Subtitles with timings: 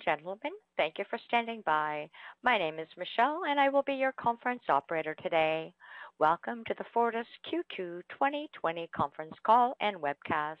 [0.00, 2.08] And gentlemen, thank you for standing by.
[2.42, 5.72] My name is Michelle, and I will be your conference operator today.
[6.18, 10.56] Welcome to the Fortis Q2 2020 conference call and webcast.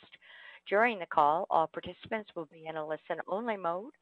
[0.68, 3.92] During the call, all participants will be in a listen-only mode.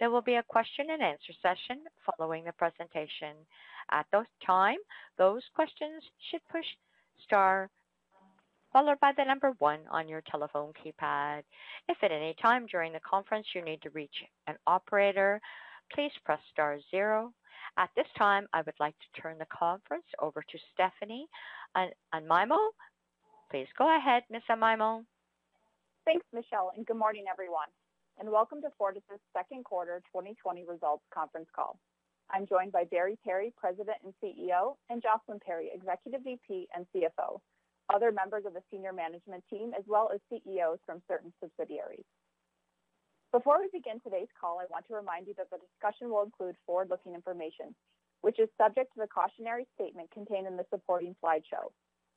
[0.00, 1.84] There will be a question and answer session
[2.16, 3.36] following the presentation.
[3.92, 4.78] At that time,
[5.16, 6.66] those questions should push
[7.24, 7.70] star
[8.72, 11.42] followed by the number one on your telephone keypad.
[11.88, 14.14] If at any time during the conference you need to reach
[14.46, 15.40] an operator,
[15.92, 17.32] please press star zero.
[17.76, 21.26] At this time, I would like to turn the conference over to Stephanie
[22.14, 22.58] Amaimo.
[23.50, 24.42] Please go ahead, Ms.
[24.50, 25.04] Amaimo.
[26.04, 27.68] Thanks, Michelle, and good morning, everyone,
[28.18, 29.02] and welcome to Fortis'
[29.36, 31.78] second quarter 2020 results conference call.
[32.30, 37.40] I'm joined by Barry Perry, President and CEO, and Jocelyn Perry, Executive VP and CFO,
[37.92, 42.04] other members of the senior management team, as well as CEOs from certain subsidiaries.
[43.32, 46.56] Before we begin today's call, I want to remind you that the discussion will include
[46.64, 47.74] forward-looking information,
[48.22, 51.68] which is subject to the cautionary statement contained in the supporting slideshow.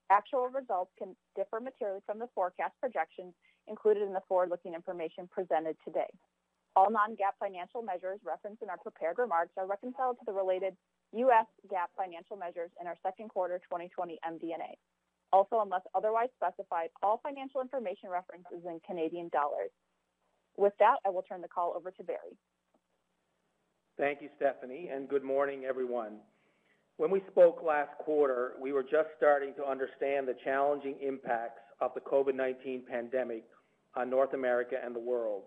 [0.10, 3.34] Actual results can differ materially from the forecast projections
[3.68, 6.08] included in the forward-looking information presented today.
[6.76, 10.76] All non-GAAP financial measures referenced in our prepared remarks are reconciled to the related
[11.14, 11.46] U.S.
[11.68, 14.78] GAAP financial measures in our second quarter 2020 MD&A.
[15.34, 19.72] Also, unless otherwise specified, all financial information referenced is in Canadian dollars.
[20.58, 22.38] With that, I will turn the call over to Barry.
[23.98, 26.18] Thank you, Stephanie, and good morning, everyone.
[26.98, 31.92] When we spoke last quarter, we were just starting to understand the challenging impacts of
[31.94, 33.44] the COVID-19 pandemic
[33.96, 35.44] on North America and the world.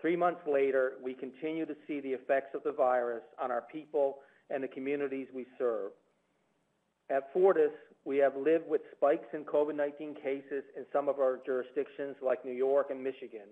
[0.00, 4.18] Three months later, we continue to see the effects of the virus on our people
[4.50, 5.92] and the communities we serve.
[7.10, 7.70] At Fortis,
[8.06, 12.52] we have lived with spikes in COVID-19 cases in some of our jurisdictions like New
[12.52, 13.48] York and Michigan.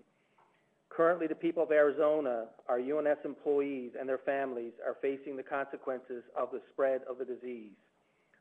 [0.90, 6.22] Currently, the people of Arizona, our UNS employees and their families, are facing the consequences
[6.38, 7.72] of the spread of the disease.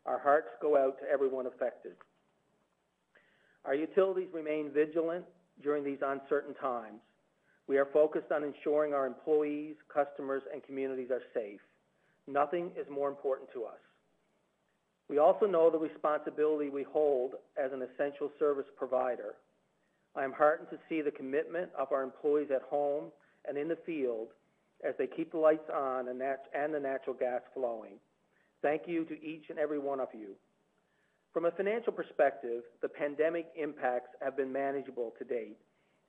[0.06, 1.94] Our hearts go out to everyone affected.
[3.66, 5.25] Our utilities remain vigilant
[5.63, 7.00] during these uncertain times.
[7.68, 11.62] We are focused on ensuring our employees, customers, and communities are safe.
[12.28, 13.79] Nothing is more important to us.
[15.13, 19.35] We also know the responsibility we hold as an essential service provider.
[20.16, 23.12] I am heartened to see the commitment of our employees at home
[23.47, 24.29] and in the field
[24.84, 28.00] as they keep the lights on and the natural gas flowing.
[28.63, 30.29] Thank you to each and every one of you.
[31.31, 35.59] From a financial perspective, the pandemic impacts have been manageable to date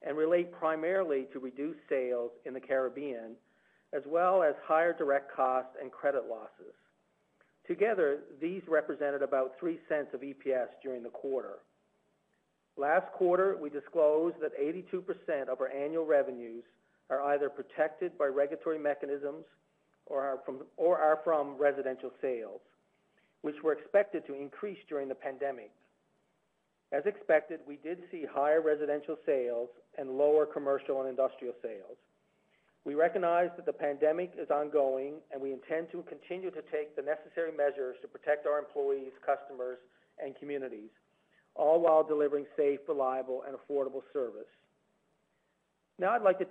[0.01, 3.33] and relate primarily to reduced sales in the Caribbean,
[3.93, 6.75] as well as higher direct costs and credit losses.
[7.67, 11.55] Together, these represented about $0.03 of EPS during the quarter.
[12.77, 16.65] Last quarter, we disclosed that 82% of our annual revenues
[17.09, 19.45] are either protected by regulatory mechanisms
[20.07, 20.39] or
[20.79, 22.61] are from residential sales,
[23.43, 25.71] which were expected to increase during the pandemic.
[26.93, 31.97] As expected, we did see higher residential sales and lower commercial and industrial sales.
[32.85, 37.03] We recognize that the pandemic is ongoing, and we intend to continue to take the
[37.03, 39.79] necessary measures to protect our employees, customers,
[40.23, 40.91] and communities,
[41.55, 44.51] all while delivering safe, reliable, and affordable service.
[45.99, 46.47] Now I'd like to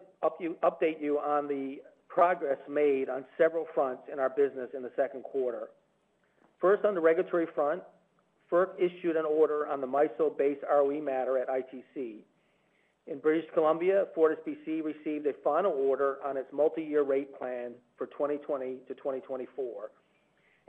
[0.63, 5.23] update you on the progress made on several fronts in our business in the second
[5.23, 5.69] quarter.
[6.59, 7.83] First, on the regulatory front,
[8.51, 12.19] FERC issued an order on the MISO base ROE matter at ITC.
[13.07, 18.77] In British Columbia, FortisBC received a final order on its multi-year rate plan for 2020
[18.87, 19.91] to 2024,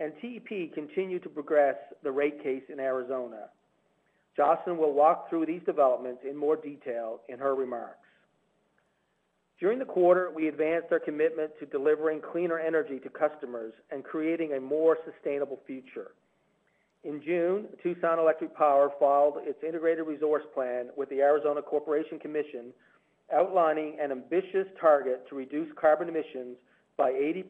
[0.00, 3.50] and TEP continued to progress the rate case in Arizona.
[4.36, 7.98] Jocelyn will walk through these developments in more detail in her remarks.
[9.60, 14.54] During the quarter, we advanced our commitment to delivering cleaner energy to customers and creating
[14.54, 16.10] a more sustainable future.
[17.04, 22.72] In June, Tucson Electric Power filed its integrated resource plan with the Arizona Corporation Commission,
[23.32, 26.56] outlining an ambitious target to reduce carbon emissions
[26.96, 27.44] by 80%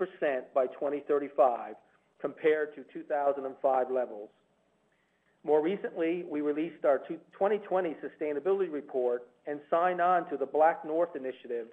[0.55, 1.75] by 2035
[2.21, 4.29] compared to 2005 levels.
[5.45, 11.15] More recently, we released our 2020 sustainability report and signed on to the Black North
[11.15, 11.69] Initiative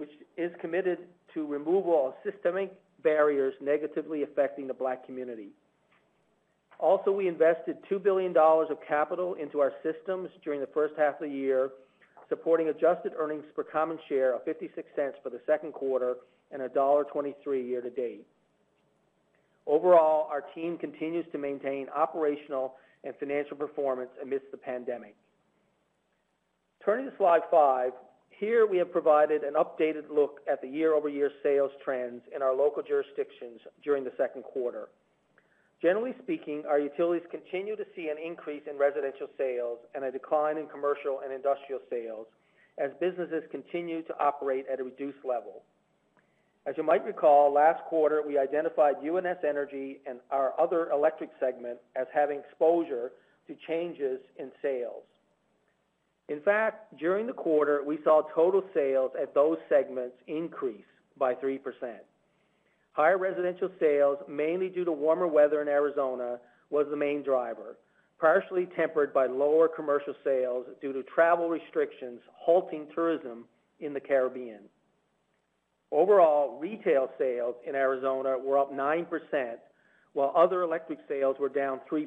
[0.00, 0.98] which is committed
[1.34, 2.72] to removal of systemic
[3.02, 5.50] barriers negatively affecting the black community.
[6.80, 11.28] Also, we invested $2 billion of capital into our systems during the first half of
[11.28, 11.70] the year,
[12.30, 16.16] supporting adjusted earnings per common share of 56 cents for the second quarter
[16.50, 17.34] and $1.23
[17.68, 18.26] year to date.
[19.66, 25.14] Overall, our team continues to maintain operational and financial performance amidst the pandemic.
[26.82, 27.92] Turning to slide five,
[28.30, 32.82] here we have provided an updated look at the year-over-year sales trends in our local
[32.82, 34.88] jurisdictions during the second quarter.
[35.82, 40.58] Generally speaking, our utilities continue to see an increase in residential sales and a decline
[40.58, 42.26] in commercial and industrial sales
[42.78, 45.62] as businesses continue to operate at a reduced level.
[46.66, 51.78] As you might recall, last quarter, we identified UNS Energy and our other electric segment
[51.96, 53.12] as having exposure
[53.46, 55.04] to changes in sales.
[56.28, 60.84] In fact, during the quarter, we saw total sales at those segments increase
[61.18, 61.58] by 3%.
[62.92, 66.38] Higher residential sales, mainly due to warmer weather in Arizona,
[66.70, 67.76] was the main driver,
[68.18, 73.44] partially tempered by lower commercial sales due to travel restrictions halting tourism
[73.78, 74.60] in the Caribbean.
[75.92, 79.06] Overall, retail sales in Arizona were up 9%,
[80.12, 82.06] while other electric sales were down 3%.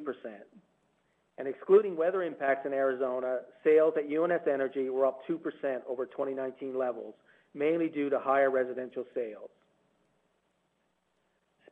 [1.37, 5.39] And excluding weather impacts in Arizona, sales at UNS Energy were up 2%
[5.89, 7.15] over 2019 levels,
[7.53, 9.49] mainly due to higher residential sales.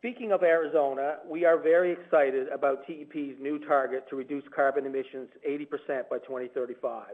[0.01, 5.29] Speaking of Arizona, we are very excited about TEP's new target to reduce carbon emissions
[5.47, 7.09] 80% by 2035.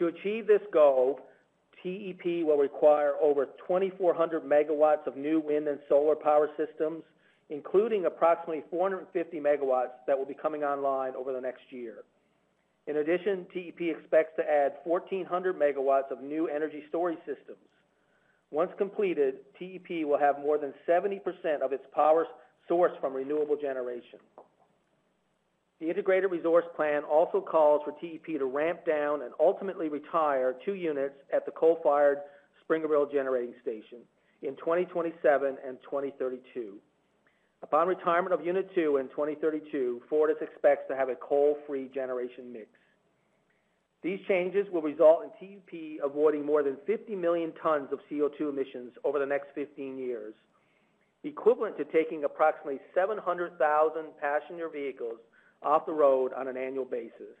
[0.00, 1.20] To achieve this goal,
[1.80, 7.04] TEP will require over 2,400 megawatts of new wind and solar power systems,
[7.48, 11.98] including approximately 450 megawatts that will be coming online over the next year.
[12.88, 17.58] In addition, TEP expects to add 1,400 megawatts of new energy storage systems.
[18.54, 21.18] Once completed, TEP will have more than 70%
[21.60, 22.24] of its power
[22.70, 24.20] sourced from renewable generation.
[25.80, 30.74] The Integrated Resource Plan also calls for TEP to ramp down and ultimately retire two
[30.74, 32.18] units at the coal-fired
[32.62, 33.98] Springerville Generating Station
[34.42, 36.76] in 2027 and 2032.
[37.64, 42.68] Upon retirement of Unit 2 in 2032, Fortis expects to have a coal-free generation mix.
[44.04, 48.92] These changes will result in TEP avoiding more than 50 million tons of CO2 emissions
[49.02, 50.34] over the next 15 years,
[51.24, 55.16] equivalent to taking approximately 700,000 passenger vehicles
[55.62, 57.32] off the road on an annual basis.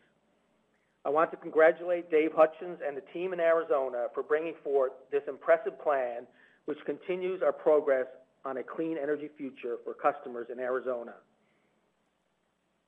[1.04, 5.22] I want to congratulate Dave Hutchens and the team in Arizona for bringing forth this
[5.28, 6.26] impressive plan,
[6.64, 8.06] which continues our progress
[8.46, 11.12] on a clean energy future for customers in Arizona.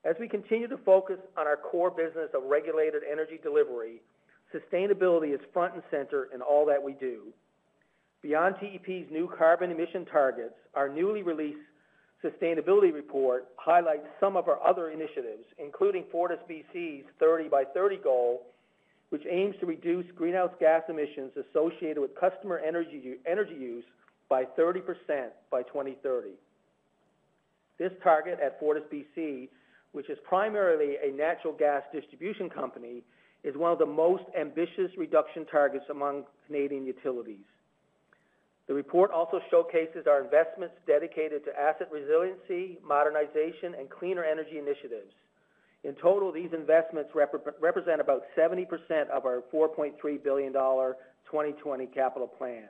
[0.04, 4.00] As we continue to focus on our core business of regulated energy delivery,
[4.54, 7.32] sustainability is front and center in all that we do.
[8.22, 11.58] Beyond TEP's new carbon emission targets, our newly released
[12.24, 18.46] sustainability report highlights some of our other initiatives, including FortisBC's 30 by 30 goal,
[19.10, 23.00] which aims to reduce greenhouse gas emissions associated with customer energy
[23.54, 23.84] use
[24.28, 24.82] by 30%
[25.50, 26.30] by 2030.
[27.78, 29.48] This target at FortisBC
[29.96, 33.02] which is primarily a natural gas distribution company,
[33.42, 37.46] is one of the most ambitious reduction targets among Canadian utilities.
[38.68, 45.14] The report also showcases our investments dedicated to asset resiliency, modernization, and cleaner energy initiatives.
[45.82, 48.66] In total, these investments represent about 70%
[49.08, 52.68] of our $4.3 billion 2020 capital plan.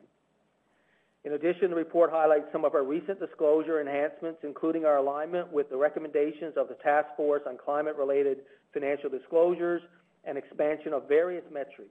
[1.26, 5.68] In addition, the report highlights some of our recent disclosure enhancements, including our alignment with
[5.68, 8.42] the recommendations of the Task Force on Climate-related
[8.72, 9.82] Financial Disclosures
[10.22, 11.90] and expansion of various metrics.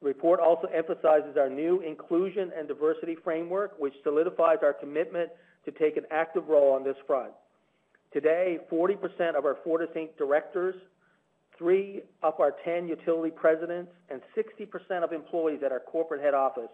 [0.00, 5.30] The report also emphasizes our new inclusion and diversity framework, which solidifies our commitment
[5.64, 7.32] to take an active role on this front.
[8.12, 10.16] Today, 40% of our Fortis Inc.
[10.16, 10.76] directors,
[11.58, 16.70] three of our 10 utility presidents, and 60% of employees at our corporate head office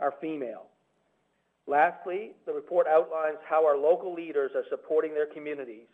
[0.00, 0.66] are female.
[1.68, 5.86] Lastly, the report outlines how our local leaders are supporting their communities.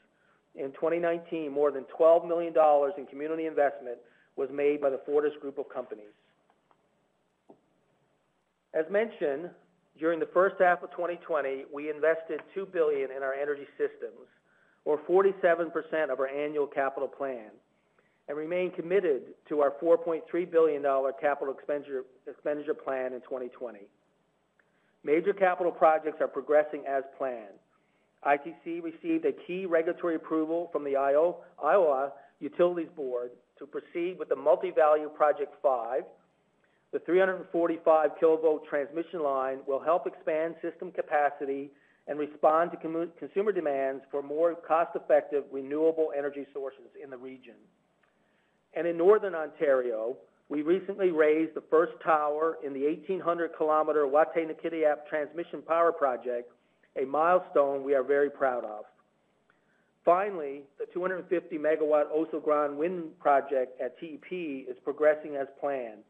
[0.54, 2.54] In 2019, more than $12 million
[2.96, 3.98] in community investment
[4.36, 6.14] was made by the Fortis Group of companies.
[8.72, 9.50] As mentioned,
[9.98, 14.28] during the first half of 2020, we invested 2 billion in our energy systems,
[14.84, 17.50] or 47% of our annual capital plan,
[18.28, 20.82] and remain committed to our $4.3 billion
[21.20, 23.80] capital expenditure plan in 2020.
[25.04, 27.58] Major capital projects are progressing as planned.
[28.26, 34.36] ITC received a key regulatory approval from the Iowa Utilities Board to proceed with the
[34.36, 36.04] Multi-Value Project 5.
[36.92, 41.70] The 345 kilovolt transmission line will help expand system capacity
[42.06, 47.54] and respond to consumer demands for more cost-effective renewable energy sources in the region.
[48.74, 50.16] And in Northern Ontario,
[50.48, 56.52] we recently raised the first tower in the 1,800-kilometer Wataynikaneyap transmission power project,
[57.00, 58.84] a milestone we are very proud of.
[60.04, 66.02] Finally, the 250-megawatt Oso Grande wind project at TEP is progressing as planned.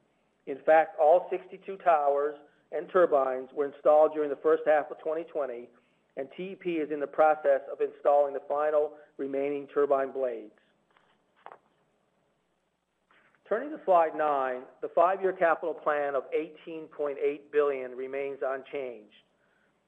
[0.46, 2.34] In fact, all 62 towers
[2.72, 5.68] and turbines were installed during the first half of 2020,
[6.16, 10.52] and TEP is in the process of installing the final remaining turbine blades.
[13.48, 17.16] Turning to slide nine, the five-year capital plan of 18.8
[17.52, 19.12] billion remains unchanged.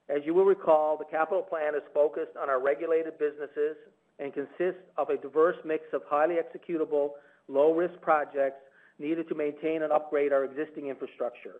[0.09, 3.75] As you will recall, the capital plan is focused on our regulated businesses
[4.19, 7.11] and consists of a diverse mix of highly executable,
[7.47, 8.61] low-risk projects
[8.99, 11.55] needed to maintain and upgrade our existing infrastructure.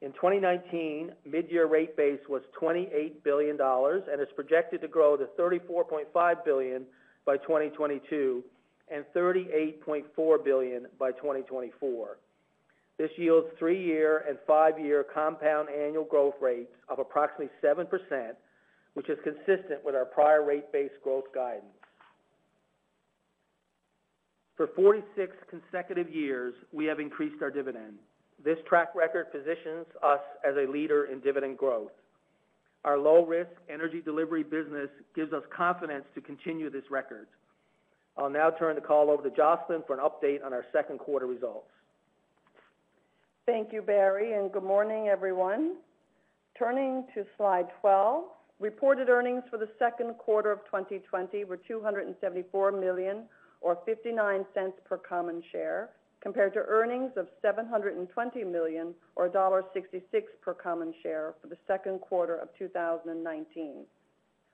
[0.00, 6.44] In 2019, mid-year rate base was $28 billion and is projected to grow to 34.5
[6.46, 6.84] billion
[7.26, 8.42] by 2022
[8.88, 12.18] and 38.4 billion by 2024.
[12.98, 17.86] This yields three-year and five-year compound annual growth rates of approximately 7%,
[18.94, 21.64] which is consistent with our prior rate-based growth guidance.
[24.56, 27.94] For 46 consecutive years, we have increased our dividend.
[28.44, 31.90] This track record positions us as a leader in dividend growth.
[32.84, 37.26] Our low-risk energy delivery business gives us confidence to continue this record.
[38.16, 41.26] I'll now turn the call over to Jocelyn for an update on our second quarter
[41.26, 41.68] results.
[43.46, 45.76] Thank you, Barry, and good morning, everyone.
[46.58, 48.24] Turning to slide 12,
[48.60, 53.24] reported earnings for the second quarter of 2020 were 274 million,
[53.60, 55.90] or 59 cents per common share,
[56.20, 60.02] compared to earnings of 720 million, or $1.66
[60.40, 63.84] per common share for the second quarter of 2019.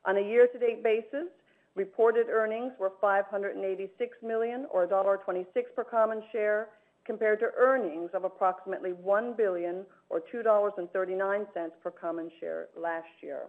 [0.06, 1.28] On a year-to-date basis,
[1.76, 6.68] Reported earnings were 586 million, or $1.26 per common share,
[7.04, 11.46] compared to earnings of approximately 1 billion, or $2.39
[11.82, 13.42] per common share last year.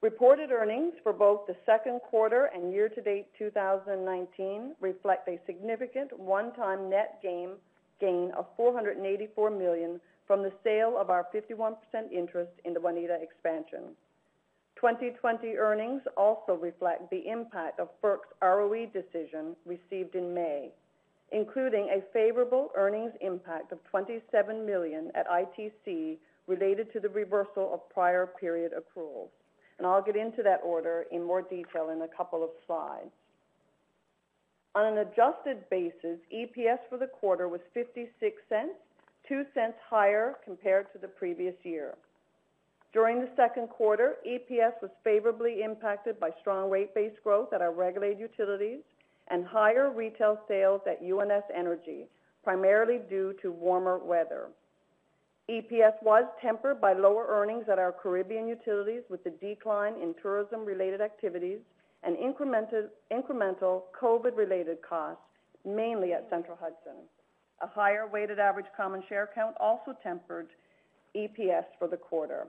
[0.00, 7.20] Reported earnings for both the second quarter and year-to-date 2019 reflect a significant one-time net
[7.20, 11.74] gain of 484 million from the sale of our 51%
[12.12, 13.96] interest in the Waneta expansion.
[14.80, 20.70] 2020 earnings also reflect the impact of FERC's ROE decision received in May,
[21.32, 27.88] including a favorable earnings impact of 27 million at ITC related to the reversal of
[27.90, 29.28] prior period accruals.
[29.78, 33.10] And I'll get into that order in more detail in a couple of slides.
[34.74, 38.74] On an adjusted basis, EPS for the quarter was 56 cents,
[39.28, 41.94] 2 cents higher compared to the previous year.
[42.92, 48.18] During the second quarter, EPS was favorably impacted by strong rate-based growth at our regulated
[48.18, 48.80] utilities
[49.28, 52.06] and higher retail sales at UNS Energy,
[52.42, 54.48] primarily due to warmer weather.
[55.50, 61.00] EPS was tempered by lower earnings at our Caribbean utilities with the decline in tourism-related
[61.00, 61.58] activities
[62.04, 65.22] and incremental COVID-related costs,
[65.64, 67.02] mainly at Central Hudson.
[67.60, 70.48] A higher weighted average common share count also tempered
[71.16, 72.46] EPS for the quarter.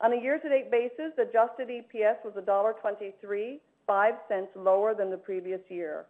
[0.00, 6.04] On a year-to-date basis, adjusted EPS was $1.23, 5 cents lower than the previous year.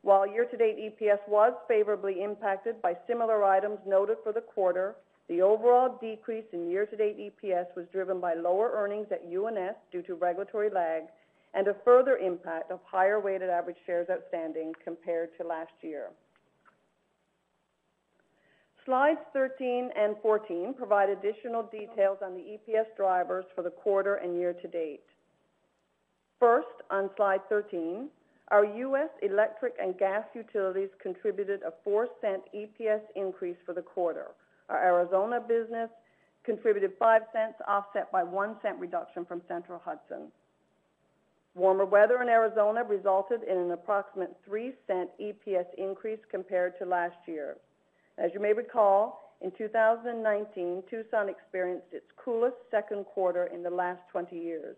[0.00, 4.96] While year-to-date EPS was favorably impacted by similar items noted for the quarter,
[5.28, 10.14] the overall decrease in year-to-date EPS was driven by lower earnings at UNS due to
[10.14, 11.02] regulatory lag
[11.52, 16.08] and a further impact of higher weighted average shares outstanding compared to last year.
[18.86, 24.38] Slides 13 and 14 provide additional details on the EPS drivers for the quarter and
[24.38, 25.02] year to date.
[26.38, 28.08] First, on slide 13,
[28.52, 29.08] our U.S.
[29.22, 34.28] electric and gas utilities contributed a 4-cent EPS increase for the quarter.
[34.68, 35.90] Our Arizona business
[36.44, 40.30] contributed 5 cents, offset by 1 cent reduction from Central Hudson.
[41.56, 47.56] Warmer weather in Arizona resulted in an approximate 3-cent EPS increase compared to last year.
[48.18, 54.00] As you may recall, in 2019, Tucson experienced its coolest second quarter in the last
[54.10, 54.76] 20 years.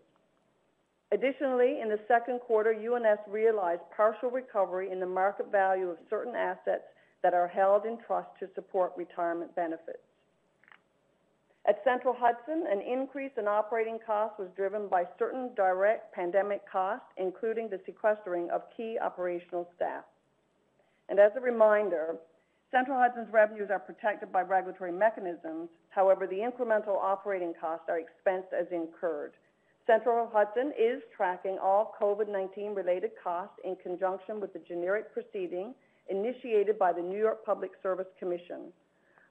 [1.11, 6.35] Additionally, in the second quarter, UNS realized partial recovery in the market value of certain
[6.35, 6.83] assets
[7.23, 9.99] that are held in trust to support retirement benefits.
[11.67, 17.07] At Central Hudson, an increase in operating costs was driven by certain direct pandemic costs,
[17.17, 20.03] including the sequestering of key operational staff.
[21.09, 22.15] And as a reminder,
[22.71, 25.69] Central Hudson's revenues are protected by regulatory mechanisms.
[25.89, 29.33] However, the incremental operating costs are expensed as incurred.
[29.87, 35.73] Central Hudson is tracking all COVID-19 related costs in conjunction with the generic proceeding
[36.09, 38.71] initiated by the New York Public Service Commission.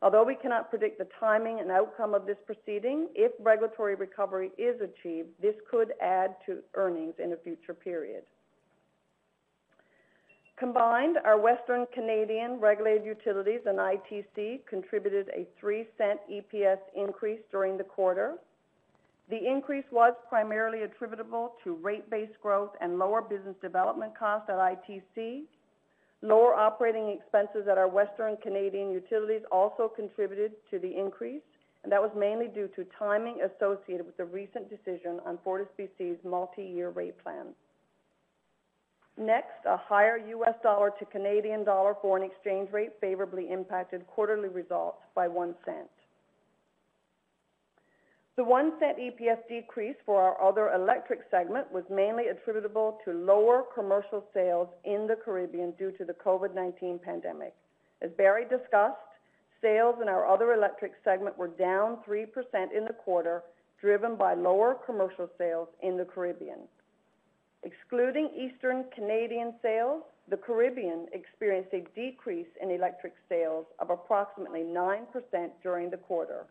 [0.03, 4.81] Although we cannot predict the timing and outcome of this proceeding, if regulatory recovery is
[4.81, 8.25] achieved, this could add to earnings in a future period.
[10.59, 17.79] Combined, our Western Canadian regulated utilities and ITC contributed a 3 cent EPS increase during
[17.79, 18.35] the quarter.
[19.31, 25.43] The increase was primarily attributable to rate-based growth and lower business development costs at ITC.
[26.23, 31.43] Lower operating expenses at our Western Canadian utilities also contributed to the increase,
[31.85, 36.89] and that was mainly due to timing associated with the recent decision on FortisBC's multi-year
[36.91, 37.55] rate plan.
[39.19, 40.55] Next, a higher U.S.
[40.63, 45.89] dollar to Canadian dollar foreign exchange rate favorably impacted quarterly results by 1 cent.
[48.37, 53.65] The 1 cent EPS decrease for our other electric segment was mainly attributable to lower
[53.75, 57.55] commercial sales in the Caribbean due to the COVID-19 pandemic.
[58.01, 59.03] As Barry discussed,
[59.61, 62.27] sales in our other electric segment were down 3%
[62.73, 63.43] in the quarter,
[63.81, 66.61] driven by lower commercial sales in the Caribbean.
[67.65, 75.07] Excluding Eastern Canadian sales, the Caribbean experienced a decrease in electric sales of approximately 9%
[75.63, 76.47] during the quarter,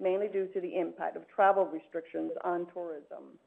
[0.00, 3.38] mainly due to the impact of travel restrictions on tourism.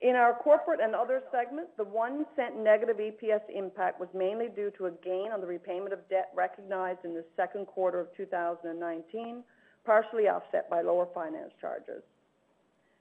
[0.00, 4.72] In our corporate and other segment, the 1 cent negative EPS impact was mainly due
[4.78, 9.44] to a gain on the repayment of debt recognized in the second quarter of 2019,
[9.84, 12.02] partially offset by lower finance charges.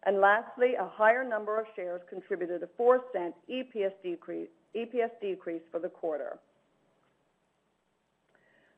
[0.05, 5.89] And lastly, a higher number of shares contributed a 4 cent EPS decrease, for the
[5.89, 6.39] quarter.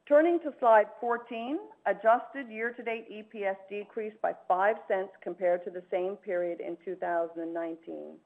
[0.07, 6.17] Turning to slide 14, adjusted year-to-date EPS decreased by 5 cents compared to the same
[6.17, 8.17] period in 2019.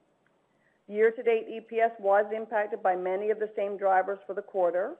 [0.88, 4.96] Year-to-date EPS was impacted by many of the same drivers for the quarter,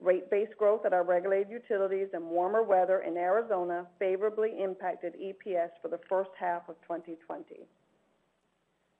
[0.00, 5.88] Rate-based growth at our regulated utilities and warmer weather in Arizona favorably impacted EPS for
[5.88, 7.66] the first half of 2020.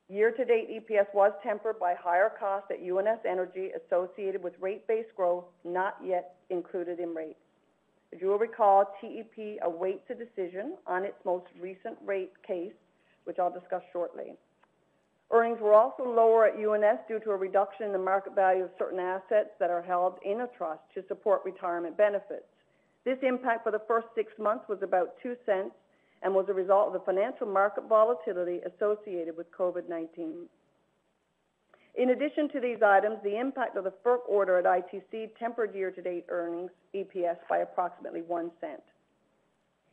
[0.08, 5.96] Year-to-date EPS was tempered by higher costs at UNS Energy associated with rate-based growth not
[6.04, 7.38] yet included in rates.
[8.14, 12.74] As you will recall, TEP awaits a decision on its most recent rate case,
[13.24, 14.36] which I'll discuss shortly.
[15.34, 18.70] Earnings were also lower at UNS due to a reduction in the market value of
[18.78, 22.46] certain assets that are held in a trust to support retirement benefits.
[23.04, 25.74] This impact for the first six months was about 2 cents
[26.22, 30.46] and was a result of the financial market volatility associated with COVID-19.
[31.96, 36.26] In addition to these items, the impact of the FERC order at ITC tempered year-to-date
[36.28, 38.82] earnings EPS by approximately 1 cent.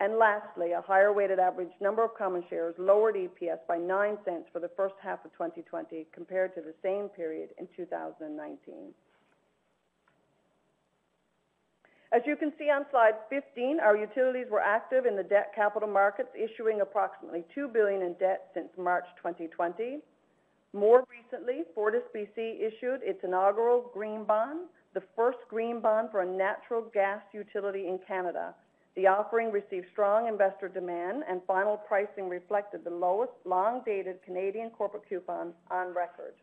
[0.02, 4.50] And lastly, a higher weighted average number of common shares lowered EPS by 9 cents
[4.52, 8.74] for the first half of 2020 compared to the same period in 2019.
[12.12, 15.88] As you can see on slide 15, our utilities were active in the debt capital
[15.88, 20.00] markets, issuing approximately 2 billion in debt since March 2020.
[20.74, 24.62] More recently, FortisBC issued its inaugural green bond,
[24.96, 28.56] the first green bond for a natural gas utility in Canada,
[28.96, 35.08] the offering received strong investor demand, and final pricing reflected the lowest long-dated Canadian corporate
[35.08, 36.34] coupon on record.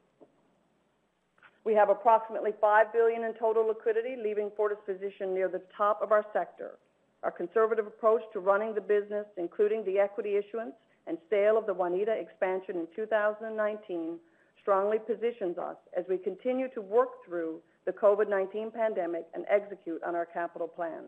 [1.65, 6.13] We have approximately 5 billion in total liquidity, leaving Fortis positioned near the top of
[6.13, 6.79] our sector.
[7.23, 10.73] Our conservative approach to running the business, including the equity issuance
[11.07, 14.19] and sale of the Waneta expansion in 2019,
[14.63, 20.15] strongly positions us as we continue to work through the COVID-19 pandemic and execute on
[20.15, 21.05] our capital plan.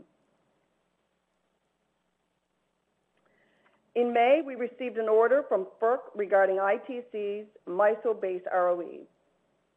[3.96, 9.00] In May, we received an order from FERC regarding ITC's MISO-based ROE.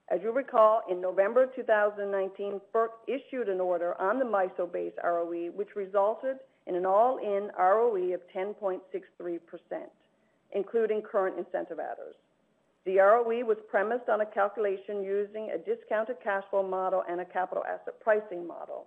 [0.10, 5.76] As you recall, in November 2019, FERC issued an order on the MISO-based ROE, which
[5.76, 9.39] resulted in an all-in ROE of 10.63%,
[10.52, 12.15] including current incentive adders.
[12.86, 17.26] The ROE was premised on a calculation using a discounted cash flow model and a
[17.26, 18.86] capital asset pricing model.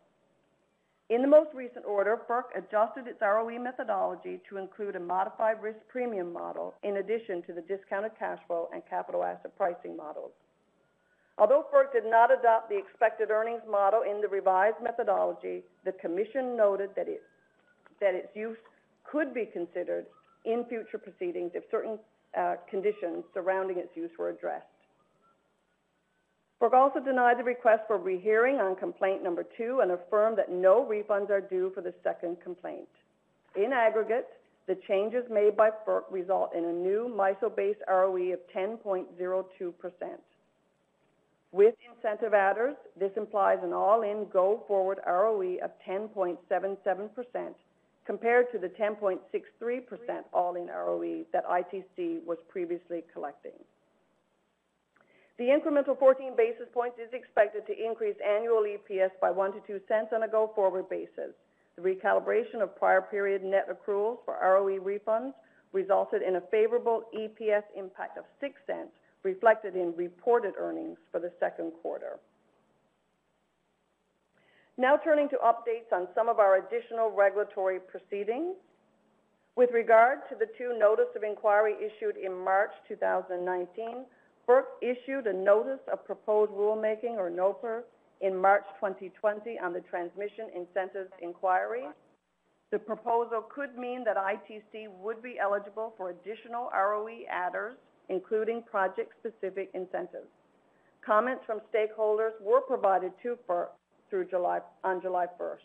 [1.08, 5.78] In the most recent order, FERC adjusted its ROE methodology to include a modified risk
[5.88, 10.32] premium model in addition to the discounted cash flow and capital asset pricing models.
[11.38, 16.56] Although FERC did not adopt the expected earnings model in the revised methodology, the Commission
[16.56, 17.22] noted that, it,
[18.00, 18.58] that its use
[19.04, 20.06] could be considered
[20.44, 22.00] in future proceedings if certain
[22.36, 24.66] uh, conditions surrounding its use were addressed.
[26.60, 31.30] Also denied the request for rehearing on complaint number two and affirmed that no refunds
[31.30, 32.88] are due for the second complaint.
[33.56, 34.28] In aggregate,
[34.66, 39.72] the changes made by FERC result in a new MISO-based ROE of 10.02%.
[41.52, 47.54] With incentive adders, this implies an all-in go-forward ROE of 10.77%
[48.04, 49.18] compared to the 10.63%
[50.32, 53.52] all-in ROE that ITC was previously collecting.
[55.38, 59.80] The incremental 14 basis points is expected to increase annual EPS by 1 to 2
[59.86, 61.34] cents on a go-forward basis.
[61.76, 65.34] The recalibration of prior period net accruals for ROE refunds
[65.72, 68.92] resulted in a favorable EPS impact of 6 cents
[69.24, 72.18] reflected in reported earnings for the second quarter.
[74.78, 78.56] Now turning to updates on some of our additional regulatory proceedings.
[79.56, 84.04] With regard to the two notice of inquiry issued in March 2019,
[84.48, 87.82] FERC issued a notice of proposed rulemaking, or NOPR,
[88.20, 91.84] in March 2020 on the transmission incentives inquiry.
[92.70, 97.76] The proposal could mean that ITC would be eligible for additional ROE adders,
[98.08, 100.28] including project-specific incentives.
[101.04, 103.68] Comments from stakeholders were provided to FERC
[104.10, 105.58] through July, on July 1st.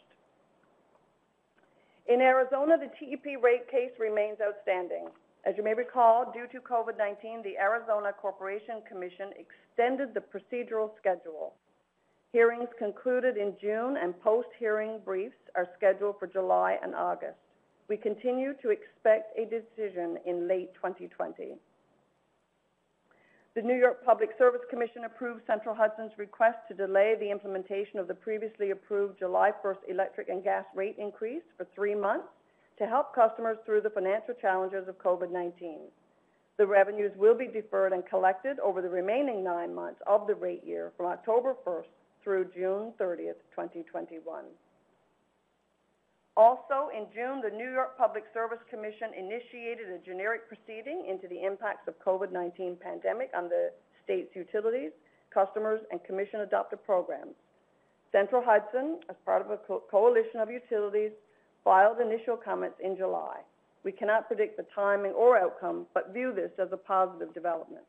[2.07, 5.07] In Arizona, the TEP rate case remains outstanding.
[5.43, 11.55] As you may recall, due to COVID-19, the Arizona Corporation Commission extended the procedural schedule.
[12.31, 17.39] Hearings concluded in June and post-hearing briefs are scheduled for July and August.
[17.89, 21.55] We continue to expect a decision in late 2020.
[23.53, 28.07] The New York Public Service Commission approved Central Hudson's request to delay the implementation of
[28.07, 32.29] the previously approved July 1st electric and gas rate increase for three months
[32.77, 35.79] to help customers through the financial challenges of COVID-19.
[36.57, 40.63] The revenues will be deferred and collected over the remaining nine months of the rate
[40.65, 41.89] year from October 1st
[42.23, 44.43] through June 30th, 2021.
[46.37, 51.43] Also, in June, the New York Public Service Commission initiated a generic proceeding into the
[51.43, 53.71] impacts of COVID-19 pandemic on the
[54.03, 54.91] state's utilities,
[55.33, 57.35] customers, and commission-adopted programs.
[58.11, 61.11] Central Hudson, as part of a co- coalition of utilities,
[61.63, 63.37] filed initial comments in July.
[63.83, 67.85] We cannot predict the timing or outcome, but view this as a positive development.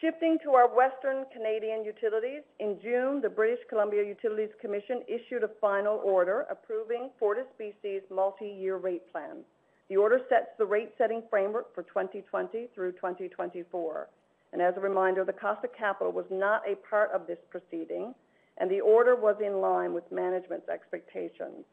[0.00, 5.50] Shifting to our Western Canadian utilities, in June, the British Columbia Utilities Commission issued a
[5.60, 9.44] final order approving FortisBC's multi-year rate plan.
[9.88, 14.08] The order sets the rate-setting framework for 2020 through 2024.
[14.52, 18.14] And as a reminder, the cost of capital was not a part of this proceeding,
[18.58, 21.64] and the order was in line with management's expectations.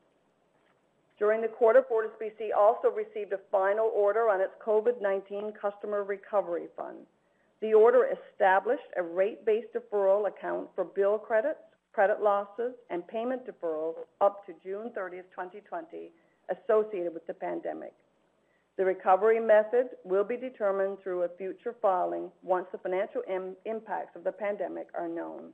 [1.19, 7.05] During the quarter, FortisBC also received a final order on its COVID-19 customer recovery fund.
[7.61, 11.59] The order established a rate-based deferral account for bill credits,
[11.93, 16.09] credit losses, and payment deferrals up to June 30th, 2020,
[16.49, 17.93] associated with the pandemic.
[18.77, 24.15] The recovery method will be determined through a future filing once the financial Im- impacts
[24.15, 25.53] of the pandemic are known.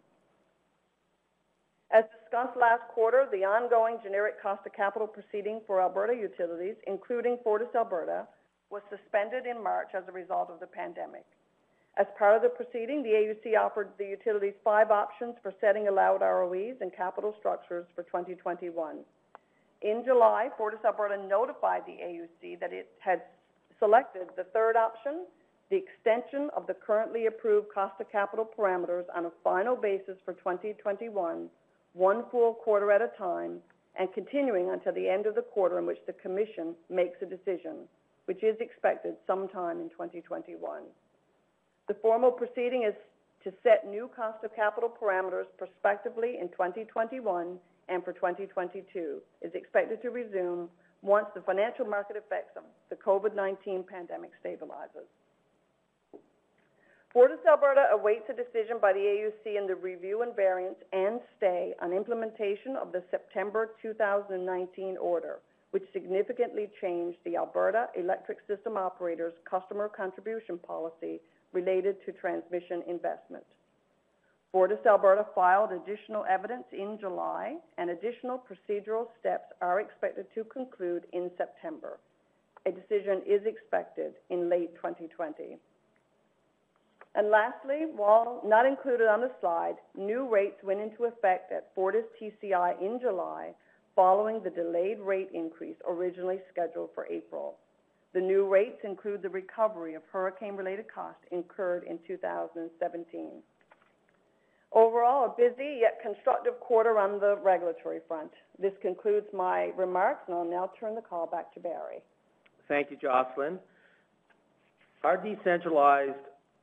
[1.92, 7.38] As discussed last quarter, the ongoing generic cost of capital proceeding for Alberta utilities, including
[7.44, 8.28] Fortis Alberta,
[8.70, 11.26] was suspended in March as a result of the pandemic.
[11.96, 16.22] As part of the proceeding, the AUC offered the utilities five options for setting allowed
[16.22, 19.00] ROEs and capital structures for 2021.
[19.82, 23.24] In July, Fortis Alberta notified the AUC that it had
[23.80, 25.26] selected the third option,
[25.70, 30.34] the extension of the currently approved cost of capital parameters on a final basis for
[30.34, 31.50] 2021,
[31.98, 33.58] one full quarter at a time,
[34.00, 37.90] and continuing until the end of the quarter in which the Commission makes a decision,
[38.26, 40.84] which is expected sometime in 2021.
[41.88, 42.94] The formal proceeding is
[43.44, 47.58] to set new cost of capital parameters prospectively in 2021
[47.90, 50.70] and for 2022, is expected to resume
[51.02, 55.08] once the financial market effects of the COVID-19 pandemic stabilizes.
[57.18, 61.74] Fortis Alberta awaits a decision by the AUC in the review and variance and stay
[61.82, 65.40] on implementation of the September 2019 order,
[65.72, 71.20] which significantly changed the Alberta Electric System Operator's customer contribution policy
[71.54, 73.46] related to transmission investment.
[74.52, 81.08] Fortis Alberta filed additional evidence in July, and additional procedural steps are expected to conclude
[81.14, 81.98] in September.
[82.68, 85.58] A decision is expected in late 2020.
[87.18, 92.06] And lastly, while not included on the slide, new rates went into effect at Fortis
[92.22, 93.54] TCI in July
[93.96, 97.56] following the delayed rate increase originally scheduled for April.
[98.14, 103.32] The new rates include the recovery of hurricane-related costs incurred in 2017.
[104.74, 108.32] Overall, a busy yet constructive quarter on the regulatory front.
[108.60, 112.04] This concludes my remarks, and I'll now turn the call back to Barry.
[112.68, 113.58] Thank you, Jocelyn.
[115.04, 116.14] Our decentralized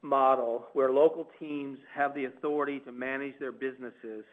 [0.05, 4.25] model, where local teams have the authority to manage their businesses,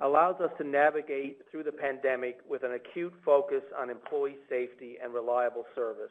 [0.00, 5.14] allows us to navigate through the pandemic with an acute focus on employee safety and
[5.14, 6.10] reliable service.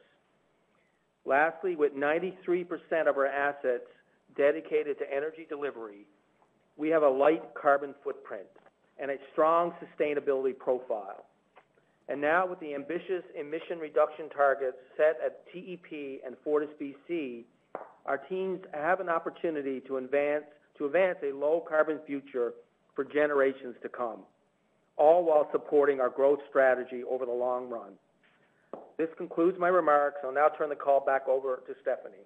[1.25, 2.65] Lastly, with 93%
[3.07, 3.87] of our assets
[4.35, 6.07] dedicated to energy delivery,
[6.77, 8.47] we have a light carbon footprint
[8.99, 11.25] and a strong sustainability profile.
[12.07, 17.43] And now, with the ambitious emission reduction targets set at TEP and FortisBC,
[18.05, 20.45] our teams have an opportunity to advance,
[20.77, 22.53] to advance a low-carbon future
[22.95, 24.19] for generations to come,
[24.97, 27.93] all while supporting our growth strategy over the long run.
[28.97, 30.17] This concludes my remarks.
[30.23, 32.25] I'll now turn the call back over to Stephanie.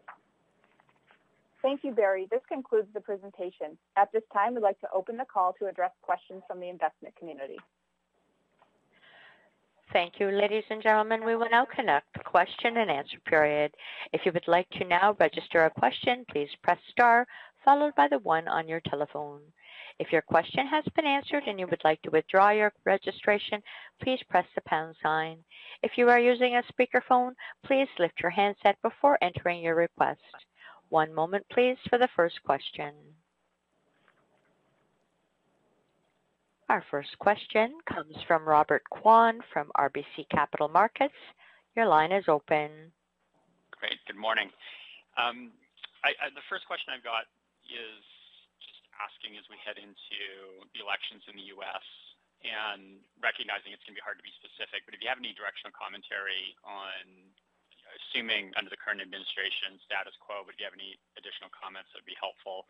[1.62, 2.28] Thank you, Barry.
[2.30, 3.78] This concludes the presentation.
[3.98, 7.16] At this time, we'd like to open the call to address questions from the investment
[7.16, 7.58] community.
[9.96, 11.24] Thank you, ladies and gentlemen.
[11.24, 13.74] We will now conduct the question and answer period.
[14.12, 17.26] If you would like to now register a question, please press star
[17.64, 19.40] followed by the one on your telephone.
[19.98, 23.64] If your question has been answered and you would like to withdraw your registration,
[24.04, 25.38] please press the pound sign.
[25.82, 27.32] If you are using a speakerphone,
[27.64, 30.20] please lift your handset before entering your request.
[30.90, 33.15] One moment, please, for the first question.
[36.66, 41.14] Our first question comes from Robert Kwan from RBC Capital Markets.
[41.78, 42.90] Your line is open.
[43.70, 44.02] Great.
[44.10, 44.50] Good morning.
[45.14, 45.54] Um,
[46.34, 47.30] the first question I've got
[47.70, 48.02] is
[48.58, 51.86] just asking as we head into the elections in the U.S.
[52.42, 55.38] and recognizing it's going to be hard to be specific, but if you have any
[55.38, 57.30] directional commentary on
[58.02, 62.10] assuming under the current administration status quo, would you have any additional comments that would
[62.10, 62.66] be helpful?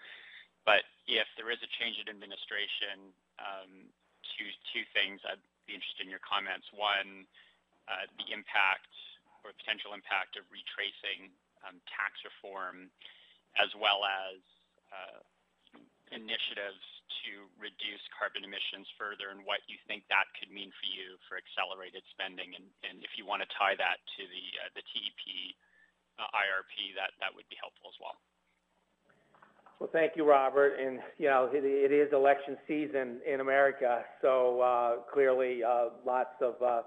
[0.65, 3.89] But if there is a change in administration, um,
[4.35, 6.65] two, two things I'd be interested in your comments.
[6.73, 7.25] One,
[7.85, 8.89] uh, the impact
[9.45, 11.29] or potential impact of retracing
[11.61, 12.89] um, tax reform,
[13.61, 14.41] as well as
[14.89, 15.21] uh,
[16.09, 16.81] initiatives
[17.25, 21.37] to reduce carbon emissions further and what you think that could mean for you for
[21.37, 22.53] accelerated spending.
[22.57, 25.21] And, and if you want to tie that to the, uh, the TEP
[26.21, 28.17] uh, IRP, that, that would be helpful as well.
[29.79, 30.77] Well, thank you, Robert.
[30.79, 36.35] And, you know, it, it is election season in America, so uh, clearly uh, lots
[36.41, 36.81] of uh,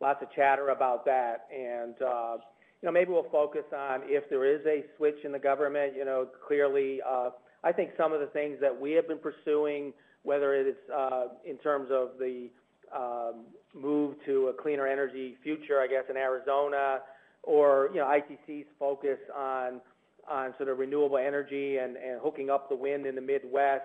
[0.00, 1.46] lots of chatter about that.
[1.54, 2.36] And, uh,
[2.80, 6.06] you know, maybe we'll focus on if there is a switch in the government, you
[6.06, 7.30] know, clearly uh,
[7.62, 11.58] I think some of the things that we have been pursuing, whether it's uh, in
[11.58, 12.48] terms of the
[12.96, 17.00] um, move to a cleaner energy future, I guess, in Arizona,
[17.42, 19.80] or you know ITC's focus on
[20.28, 23.84] on sort of renewable energy and, and hooking up the wind in the Midwest.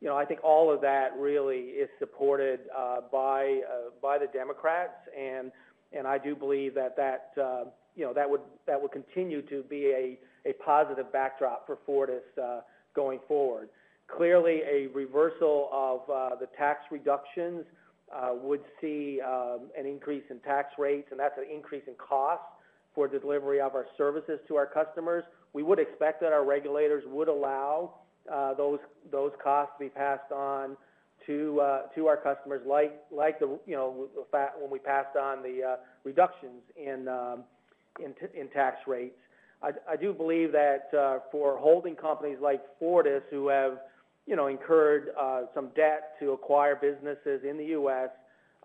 [0.00, 4.26] You know, I think all of that really is supported uh, by uh, by the
[4.26, 5.50] Democrats, and
[5.96, 9.62] and I do believe that that uh, you know that would that would continue to
[9.62, 10.18] be a
[10.48, 12.60] a positive backdrop for Fortis uh,
[12.94, 13.68] going forward.
[14.14, 17.64] Clearly, a reversal of uh, the tax reductions
[18.14, 22.42] uh, would see um, an increase in tax rates, and that's an increase in cost
[22.94, 25.24] for the delivery of our services to our customers.
[25.54, 27.94] We would expect that our regulators would allow
[28.30, 30.76] uh, those those costs to be passed on
[31.26, 34.08] to uh, to our customers, like like the you know
[34.60, 37.44] when we passed on the uh, reductions in um,
[38.02, 39.16] in, t- in tax rates.
[39.62, 43.78] I, I do believe that uh, for holding companies like Fortis, who have,
[44.26, 48.10] you know, incurred uh, some debt to acquire businesses in the U.S.,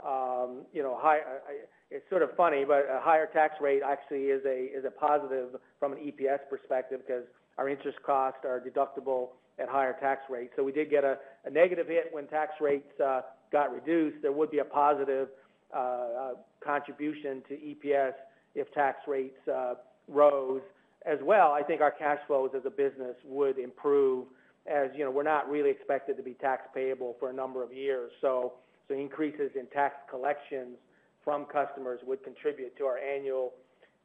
[0.05, 1.51] um, you know, high, uh,
[1.91, 5.55] it's sort of funny, but a higher tax rate actually is a is a positive
[5.79, 7.23] from an EPS perspective because
[7.57, 10.53] our interest costs are deductible at higher tax rates.
[10.55, 13.21] So we did get a, a negative hit when tax rates uh,
[13.51, 14.21] got reduced.
[14.21, 15.29] There would be a positive
[15.73, 16.31] uh, uh,
[16.63, 18.13] contribution to EPS
[18.55, 19.75] if tax rates uh,
[20.07, 20.61] rose
[21.05, 24.27] as well, I think our cash flows as a business would improve
[24.67, 27.71] as, you know, we're not really expected to be tax payable for a number of
[27.71, 28.11] years.
[28.21, 28.53] So,
[28.87, 30.77] so increases in tax collections
[31.23, 33.53] from customers would contribute to our annual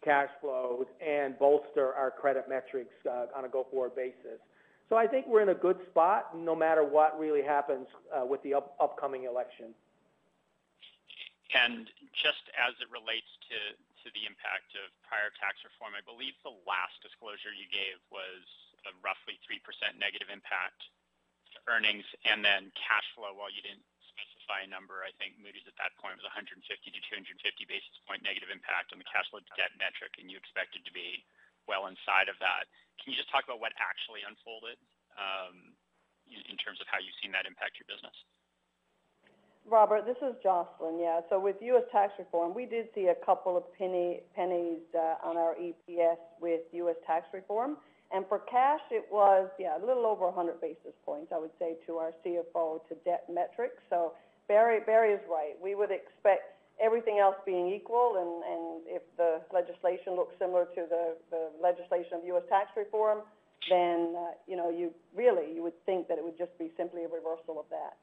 [0.04, 4.40] cash flows and bolster our credit metrics uh, on a go-forward basis.
[4.88, 8.42] So I think we're in a good spot no matter what really happens uh, with
[8.42, 9.72] the up- upcoming election.
[11.54, 13.56] And just as it relates to
[14.04, 15.96] to the impact of prior tax reform.
[15.96, 18.44] I believe the last disclosure you gave was
[18.84, 19.64] a roughly 3%
[19.96, 20.76] negative impact
[21.56, 23.84] to earnings and then cash flow, while you didn't
[24.48, 25.00] a number.
[25.06, 29.00] I think Moody's at that point was 150 to 250 basis point negative impact on
[29.00, 31.24] the cash flow debt metric, and you expected to be
[31.64, 32.68] well inside of that.
[33.00, 34.76] Can you just talk about what actually unfolded
[35.16, 35.72] um,
[36.28, 38.14] in, in terms of how you've seen that impact your business?
[39.64, 41.00] Robert, this is Jocelyn.
[41.00, 41.20] Yeah.
[41.32, 41.88] So with U.S.
[41.90, 46.60] tax reform, we did see a couple of penny, pennies uh, on our EPS with
[46.72, 46.96] U.S.
[47.06, 47.78] tax reform.
[48.12, 51.76] And for cash, it was, yeah, a little over 100 basis points, I would say,
[51.86, 53.82] to our CFO to debt metrics.
[53.88, 54.12] So
[54.48, 55.56] Barry, Barry is right.
[55.62, 60.82] We would expect everything else being equal, and, and if the legislation looks similar to
[60.90, 62.44] the, the legislation of U.S.
[62.50, 63.22] tax reform,
[63.70, 67.04] then, uh, you know, you really, you would think that it would just be simply
[67.04, 67.96] a reversal of that.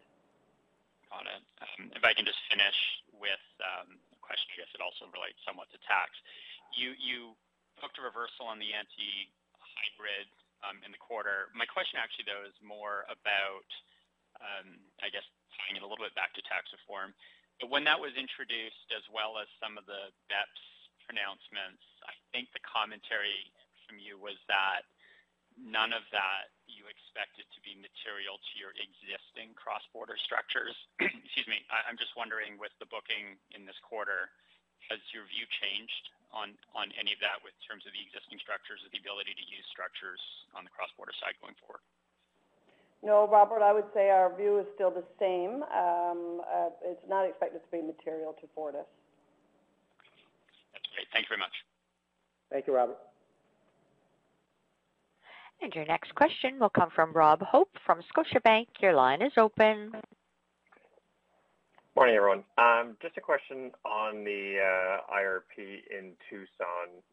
[1.11, 1.43] Got it.
[1.61, 5.69] Um, if I can just finish with um, a question, guess it also relates somewhat
[5.75, 6.15] to tax.
[6.73, 7.35] You, you
[7.83, 10.31] booked a reversal on the anti-hybrid
[10.63, 11.51] um, in the quarter.
[11.53, 13.69] My question actually, though, is more about,
[14.39, 15.27] um, I guess,
[15.61, 17.13] tying it a little bit back to tax reform.
[17.61, 20.61] But when that was introduced, as well as some of the BEPS
[21.05, 23.53] pronouncements, I think the commentary
[23.85, 24.89] from you was that
[25.59, 30.73] none of that you expected to be material to your existing cross-border structures.
[31.03, 31.61] Excuse me.
[31.69, 34.33] I'm just wondering, with the booking in this quarter,
[34.89, 36.55] has your view changed on
[36.95, 40.23] any of that with terms of the existing structures or the ability to use structures
[40.55, 41.83] on the cross-border side going forward?
[43.03, 45.63] No, Robert, I would say our view is still the same.
[45.63, 48.81] Um, uh, it's not expected to be material to Fortis.
[50.73, 51.07] That's great.
[51.11, 51.53] Thank you very much.
[52.51, 52.97] Thank you, Robert.
[55.61, 58.67] And your next question will come from Rob Hope from Scotiabank.
[58.81, 59.93] Your line is open.
[61.93, 62.43] Morning, everyone.
[62.57, 67.03] Um, just a question on the uh, IRP in Tucson.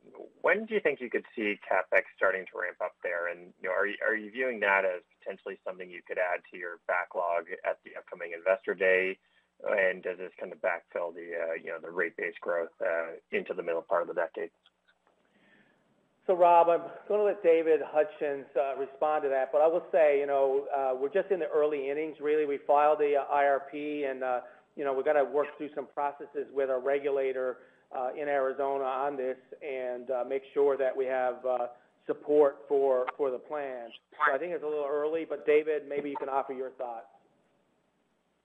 [0.43, 3.27] When do you think you could see CapEx starting to ramp up there?
[3.27, 6.79] And you know, are you, viewing that as potentially something you could add to your
[6.87, 9.19] backlog at the upcoming Investor Day?
[9.67, 13.19] And does this kind of backfill the uh, you know the rate base growth uh,
[13.33, 14.51] into the middle part of the decade?
[16.29, 18.45] So, Rob, I'm going to let David Hutchens
[18.79, 20.69] respond to that, but I will say, you know,
[21.01, 22.45] we're just in the early innings, really.
[22.45, 24.23] We filed the IRP, and,
[24.79, 27.59] you know, we've got to work through some processes with our regulator
[27.95, 31.67] uh, in Arizona on this and uh, make sure that we have uh,
[32.07, 33.89] support for, for the plan.
[34.27, 37.07] So I think it's a little early, but David, maybe you can offer your thoughts.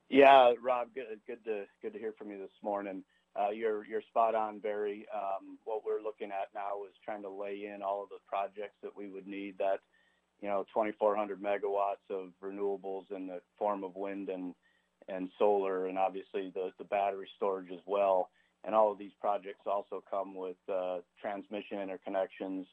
[0.09, 3.03] Yeah, Rob, good, good to good to hear from you this morning.
[3.39, 5.07] Uh, you're you're spot on, Barry.
[5.11, 8.75] Um, what we're looking at now is trying to lay in all of the projects
[8.83, 9.57] that we would need.
[9.57, 9.79] That
[10.41, 14.53] you know, 2,400 megawatts of renewables in the form of wind and
[15.07, 18.29] and solar, and obviously the the battery storage as well.
[18.65, 22.65] And all of these projects also come with uh, transmission interconnections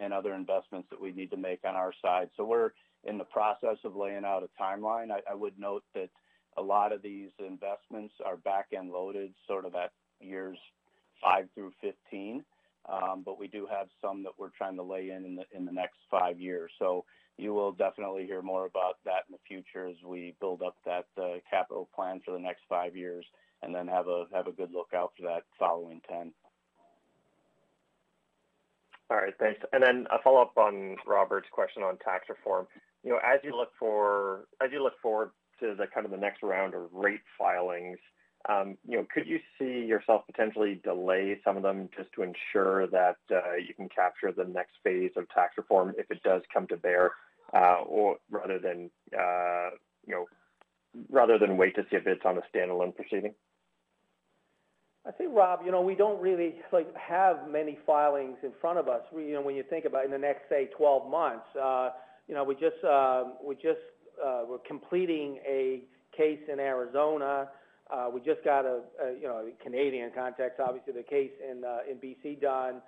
[0.00, 2.30] and other investments that we need to make on our side.
[2.36, 2.70] So we're
[3.04, 5.10] in the process of laying out a timeline.
[5.10, 6.10] I, I would note that
[6.56, 9.90] a lot of these investments are back-end loaded, sort of at
[10.20, 10.58] years
[11.22, 12.44] five through 15.
[12.90, 15.64] Um, but we do have some that we're trying to lay in in the, in
[15.64, 16.70] the next five years.
[16.78, 17.04] So
[17.38, 21.06] you will definitely hear more about that in the future as we build up that
[21.20, 23.24] uh, capital plan for the next five years,
[23.62, 26.32] and then have a have a good look out for that following ten.
[29.10, 29.60] All right, thanks.
[29.72, 32.66] And then a follow up on Robert's question on tax reform.
[33.04, 36.18] You know, as you look for as you look forward to the kind of the
[36.18, 37.98] next round of rate filings,
[38.48, 43.16] you know, could you see yourself potentially delay some of them just to ensure that
[43.30, 46.76] uh, you can capture the next phase of tax reform if it does come to
[46.76, 47.12] bear,
[47.54, 49.70] uh, or rather than uh,
[50.06, 50.26] you know,
[51.10, 53.34] rather than wait to see if it's on a standalone proceeding?
[55.06, 58.88] I think, Rob, you know, we don't really like have many filings in front of
[58.88, 59.02] us.
[59.12, 61.90] You know, when you think about in the next say 12 months, uh,
[62.28, 62.76] you know, we just
[63.44, 63.80] we just
[64.24, 65.82] uh, we're completing a
[66.16, 67.48] case in Arizona.
[67.92, 71.78] Uh, we just got a, a, you know, Canadian context, obviously the case in, uh,
[71.90, 72.80] in BC done.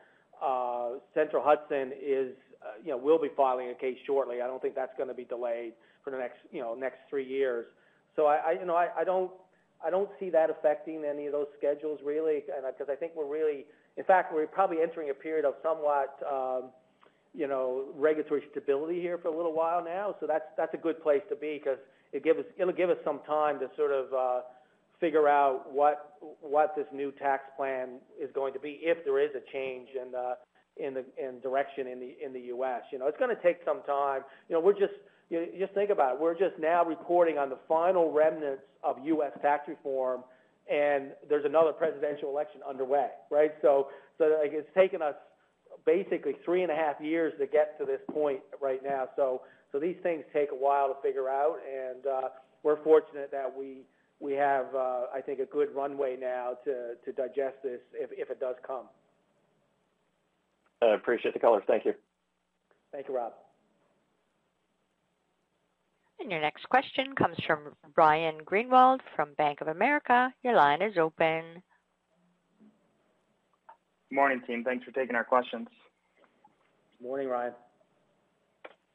[0.43, 4.41] Uh, Central Hudson is, uh, you know, will be filing a case shortly.
[4.41, 7.27] I don't think that's going to be delayed for the next, you know, next three
[7.27, 7.67] years.
[8.17, 9.31] So I, I you know, I, I don't,
[9.85, 13.67] I don't see that affecting any of those schedules really, because I think we're really,
[13.99, 16.71] in fact, we're probably entering a period of somewhat, um,
[17.35, 20.15] you know, regulatory stability here for a little while now.
[20.21, 21.79] So that's that's a good place to be because
[22.13, 24.41] it give us it'll give us some time to sort of uh,
[25.05, 29.31] figure out what what this new tax plan is going to be if there is
[29.37, 30.35] a change in the
[30.77, 32.83] in the in direction in the in the U.S.
[32.91, 34.23] You know, it's going to take some time.
[34.49, 34.95] You know, we're just
[35.29, 36.21] you know, just think about it.
[36.21, 39.33] We're just now reporting on the final remnants of U.S.
[39.43, 40.23] tax reform,
[40.73, 43.53] and there's another presidential election underway, right?
[43.61, 45.15] So so like, it's taken us
[45.85, 49.09] basically three and a half years to get to this point right now.
[49.17, 52.29] So so these things take a while to figure out, and uh,
[52.63, 53.83] we're fortunate that we
[54.21, 58.31] we have, uh, I think, a good runway now to, to digest this if, if
[58.31, 58.87] it does come.
[60.83, 61.63] I appreciate the color.
[61.67, 61.95] Thank you.
[62.93, 63.33] Thank you, Rob.
[66.21, 70.33] And your next question comes from Ryan Greenwald from Bank of America.
[70.43, 71.63] Your line is open.
[74.11, 74.63] Morning, team.
[74.65, 75.67] Thanks for taking our questions.
[77.03, 77.53] Morning, Ryan.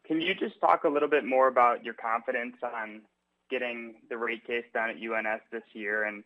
[0.07, 3.01] Can you just talk a little bit more about your confidence on
[3.49, 6.23] getting the rate case done at UNS this year, and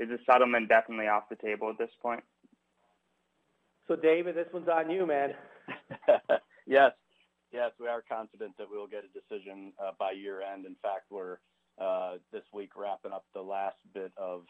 [0.00, 2.22] is the settlement definitely off the table at this point?
[3.86, 5.34] So, David, this one's on you, man.
[6.66, 6.92] yes,
[7.52, 10.66] yes, we are confident that we will get a decision uh, by year end.
[10.66, 11.38] In fact, we're
[11.80, 14.44] uh, this week wrapping up the last bit of,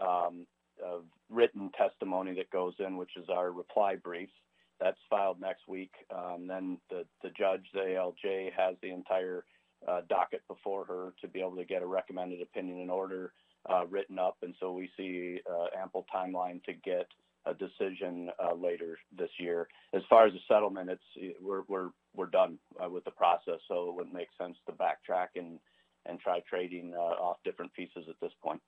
[0.00, 0.46] um,
[0.84, 4.32] of written testimony that goes in, which is our reply briefs.
[4.80, 5.90] That's filed next week.
[6.14, 9.44] Um, then the, the judge, the ALJ, has the entire
[9.86, 13.32] uh, docket before her to be able to get a recommended opinion and order
[13.68, 14.36] uh, written up.
[14.42, 17.06] And so we see uh, ample timeline to get
[17.46, 19.68] a decision uh, later this year.
[19.92, 23.88] As far as the settlement, it's we're we're we're done uh, with the process, so
[23.88, 25.58] it wouldn't make sense to backtrack and
[26.06, 28.60] and try trading off different pieces at this point.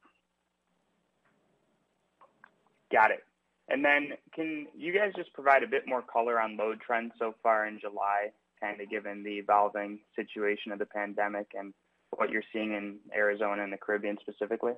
[2.93, 3.25] Got it.
[3.69, 7.35] And then can you guys just provide a bit more color on load trends so
[7.43, 11.73] far in July, kind of given the evolving situation of the pandemic and
[12.17, 14.73] what you're seeing in Arizona and the Caribbean specifically?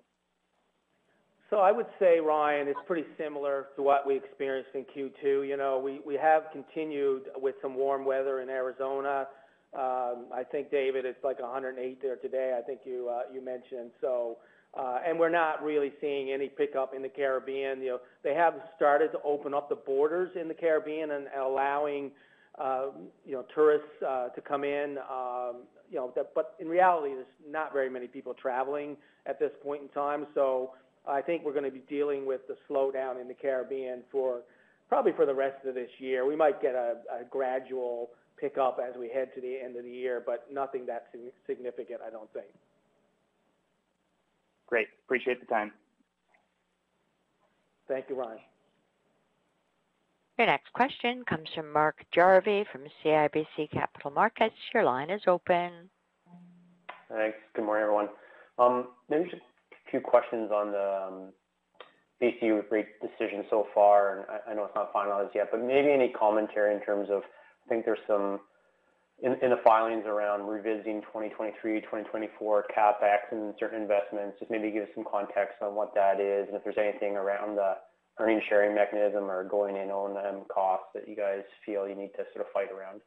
[1.52, 5.46] So I would say, Ryan, it's pretty similar to what we experienced in Q2.
[5.46, 9.26] You know, we, we have continued with some warm weather in Arizona.
[9.74, 12.58] Um, I think, David, it's like 108 there today.
[12.58, 13.90] I think you uh, you mentioned.
[14.00, 14.38] So,
[14.72, 17.82] uh, and we're not really seeing any pickup in the Caribbean.
[17.82, 22.12] You know, they have started to open up the borders in the Caribbean and allowing
[22.58, 24.98] you know tourists uh, to come in.
[25.10, 28.96] Um, you know, but in reality, there's not very many people traveling
[29.26, 30.26] at this point in time.
[30.34, 30.70] So
[31.06, 34.40] I think we're going to be dealing with the slowdown in the Caribbean for
[34.88, 36.26] probably for the rest of this year.
[36.26, 39.90] We might get a, a gradual pickup as we head to the end of the
[39.90, 41.08] year, but nothing that
[41.46, 42.46] significant, I don't think.
[44.66, 44.88] Great.
[45.04, 45.72] Appreciate the time.
[47.88, 48.38] Thank you, Ryan.
[50.42, 54.56] Your next question comes from Mark Jarvi from CIBC Capital Markets.
[54.74, 55.88] Your line is open.
[57.08, 57.36] Thanks.
[57.54, 58.08] Good morning, everyone.
[58.58, 61.28] Um, maybe just a few questions on the um,
[62.20, 66.08] BCU rate decision so far, and I know it's not finalized yet, but maybe any
[66.08, 67.22] commentary in terms of,
[67.64, 68.40] I think there's some
[69.22, 74.40] in the filings around revisiting 2023, 2024 CapEx and certain investments.
[74.40, 77.54] Just maybe give us some context on what that is, and if there's anything around
[77.54, 77.76] the
[78.18, 82.24] earnings sharing mechanism or going in O&M costs that you guys feel you need to
[82.34, 83.00] sort of fight around?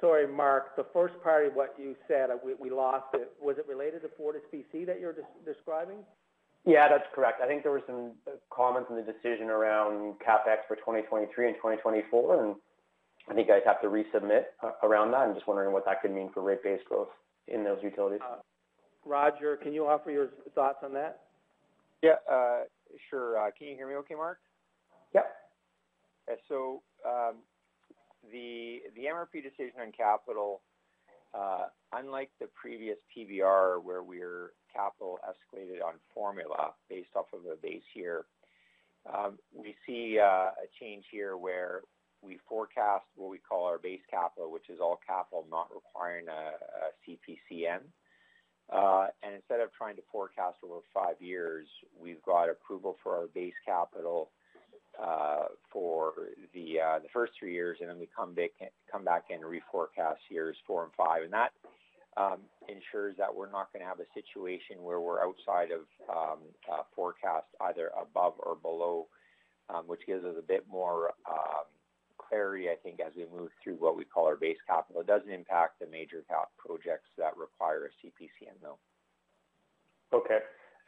[0.00, 3.32] Sorry, Mark, the first part of what you said, uh, we lost it.
[3.40, 5.14] Was it related to FortisBC that you're
[5.44, 5.98] describing?
[6.66, 7.40] Yeah, that's correct.
[7.42, 11.56] I think there were some uh, comments in the decision around CapEx for 2023 and
[11.56, 12.54] 2024, and
[13.28, 15.20] I think you guys have to resubmit uh, around that.
[15.20, 17.08] I'm just wondering what that could mean for rate base growth
[17.48, 18.20] in those utilities.
[19.04, 21.20] Roger, can you offer your thoughts on that?
[22.02, 22.16] Yeah,
[23.10, 23.38] Sure.
[23.38, 24.38] Uh, can you hear me okay, Mark?
[25.14, 25.26] Yep.
[26.48, 27.36] So um,
[28.32, 30.62] the MRP decision on capital,
[31.34, 37.56] uh, unlike the previous PBR where we're capital escalated on formula based off of a
[37.56, 38.24] base year,
[39.12, 41.82] um, we see uh, a change here where
[42.22, 46.52] we forecast what we call our base capital, which is all capital not requiring a
[47.04, 47.80] CPCN.
[48.72, 51.66] Uh, and instead of trying to forecast over five years,
[52.00, 54.30] we've got approval for our base capital
[55.02, 56.12] uh, for
[56.54, 58.50] the uh, the first three years, and then we come back
[58.90, 61.50] come back and reforecast years four and five, and that
[62.16, 62.38] um,
[62.68, 66.38] ensures that we're not going to have a situation where we're outside of um,
[66.72, 69.06] uh, forecast, either above or below,
[69.68, 71.66] um, which gives us a bit more um,
[72.28, 75.00] clarity, I think, as we move through what we call our base capital.
[75.00, 78.78] It doesn't impact the major cap projects that require a CPCN, though.
[80.12, 80.38] Okay.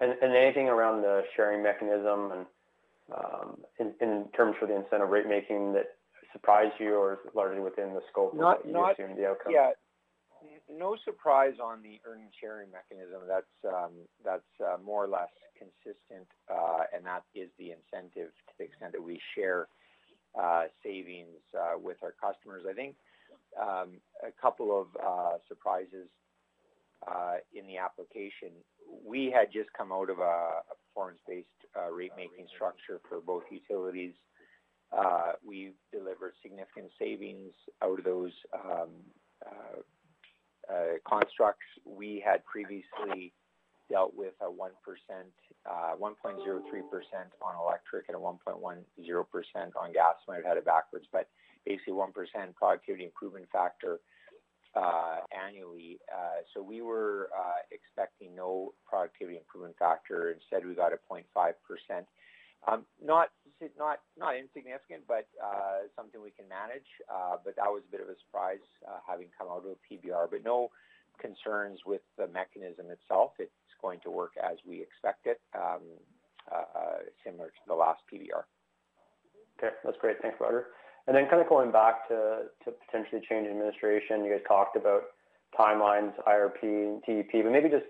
[0.01, 2.47] And anything around the sharing mechanism and
[3.15, 5.97] um, in terms for the incentive rate making that
[6.33, 9.53] surprised you or is largely within the scope of what you assumed the outcome?
[9.53, 9.71] Yeah.
[10.69, 13.23] No surprise on the earnings sharing mechanism.
[13.29, 13.93] That's um,
[14.27, 19.03] uh, more or less consistent, uh, and that is the incentive to the extent that
[19.03, 19.69] we share
[20.83, 22.65] savings uh, with our customers.
[22.69, 22.95] I think
[23.61, 26.09] um, a couple of uh, surprises
[27.55, 28.51] in the application.
[29.05, 31.47] We had just come out of a performance-based
[31.93, 34.15] rate-making structure for both utilities.
[35.47, 38.91] We delivered significant savings out of those um,
[41.09, 41.67] constructs.
[41.85, 43.33] We had previously
[43.91, 44.71] dealt with a 1%,
[45.65, 46.41] uh, 1.03%
[47.43, 50.15] on electric and a 1.10% on gas.
[50.29, 51.29] Might have had it backwards, but
[51.65, 52.13] basically 1%
[52.55, 54.01] productivity improvement factor
[54.75, 55.99] uh, annually.
[56.13, 60.33] Uh, so we were uh, expecting no productivity improvement factor.
[60.33, 61.25] Instead, we got a 0.5%.
[62.69, 63.29] Um, not
[63.79, 66.89] not not insignificant, but uh, something we can manage.
[67.07, 69.79] Uh, but that was a bit of a surprise uh, having come out of a
[69.87, 70.27] PBR.
[70.31, 70.71] But no
[71.21, 73.33] concerns with the mechanism itself.
[73.39, 75.83] It's going to work as we expect it, um,
[76.53, 78.45] uh, similar to the last PBR.
[79.59, 80.17] Okay, that's great.
[80.21, 80.67] Thanks, Roger.
[81.07, 85.03] And then kind of going back to, potentially change administration, you guys talked about
[85.59, 87.87] timelines, IRP, and TEP, but maybe just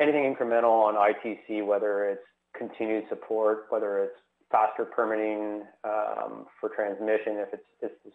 [0.00, 2.26] anything incremental on ITC, whether it's
[2.56, 4.16] continued support, whether it's
[4.50, 7.62] faster permitting um, for transmission, if it's,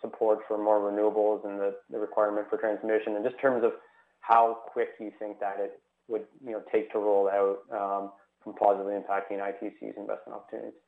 [0.01, 3.73] support for more renewables and the, the requirement for transmission, and just in terms of
[4.21, 5.79] how quick you think that it
[6.11, 8.11] would you know take to roll out um,
[8.43, 10.79] from positively impacting ITC's investment opportunities.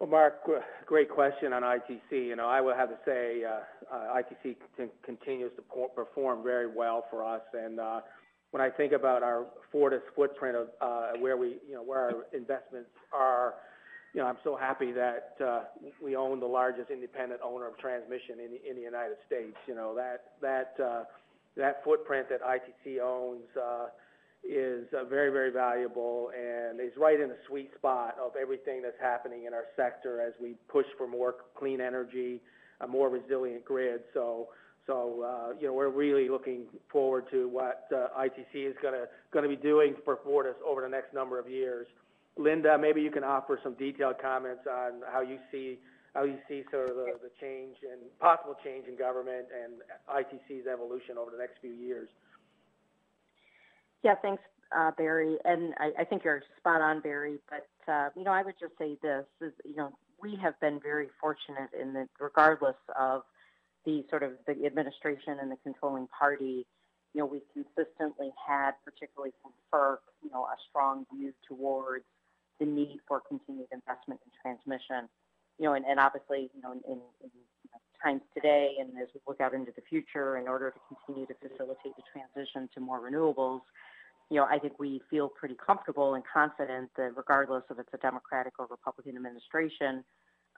[0.00, 0.40] Well, Mark,
[0.86, 2.10] great question on ITC.
[2.10, 4.56] You know, I would have to say uh, uh, ITC
[5.04, 5.62] continues to
[5.94, 8.00] perform very well for us, and uh,
[8.54, 12.12] when I think about our Fortis footprint of uh, where we, you know, where our
[12.32, 13.54] investments are,
[14.14, 15.62] you know, I'm so happy that uh,
[16.00, 19.56] we own the largest independent owner of transmission in the, in the United States.
[19.66, 21.02] You know, that that uh,
[21.56, 23.86] that footprint that ITC owns uh,
[24.42, 29.00] is uh, very, very valuable and is right in the sweet spot of everything that's
[29.00, 32.40] happening in our sector as we push for more clean energy,
[32.80, 34.00] a more resilient grid.
[34.12, 34.48] So,
[34.86, 39.06] so uh, you know, we're really looking forward to what uh, ITC is going to
[39.32, 41.86] going to be doing for Fortis over the next number of years.
[42.36, 45.78] Linda, maybe you can offer some detailed comments on how you see
[46.14, 51.18] how you see sort of the, change and possible change in government and ITC's evolution
[51.18, 52.08] over the next few years.
[54.04, 54.42] Yeah, thanks,
[54.74, 55.36] uh, Barry.
[55.44, 57.38] And I, I, think you're spot on, Barry.
[57.50, 59.92] But uh, you know, I would just say this: is you know,
[60.22, 63.22] we have been very fortunate in that, regardless of
[63.84, 66.64] the sort of the administration and the controlling party,
[67.12, 72.04] you know, we've consistently had, particularly from FERC, you know, a strong view towards
[72.60, 75.08] the need for continued investment in transmission
[75.58, 77.30] you know, and, and obviously, you know, in, in, in
[78.04, 81.34] times today and as we look out into the future, in order to continue to
[81.40, 83.60] facilitate the transition to more renewables,
[84.30, 87.98] you know, I think we feel pretty comfortable and confident that regardless of it's a
[87.98, 90.04] Democratic or Republican administration,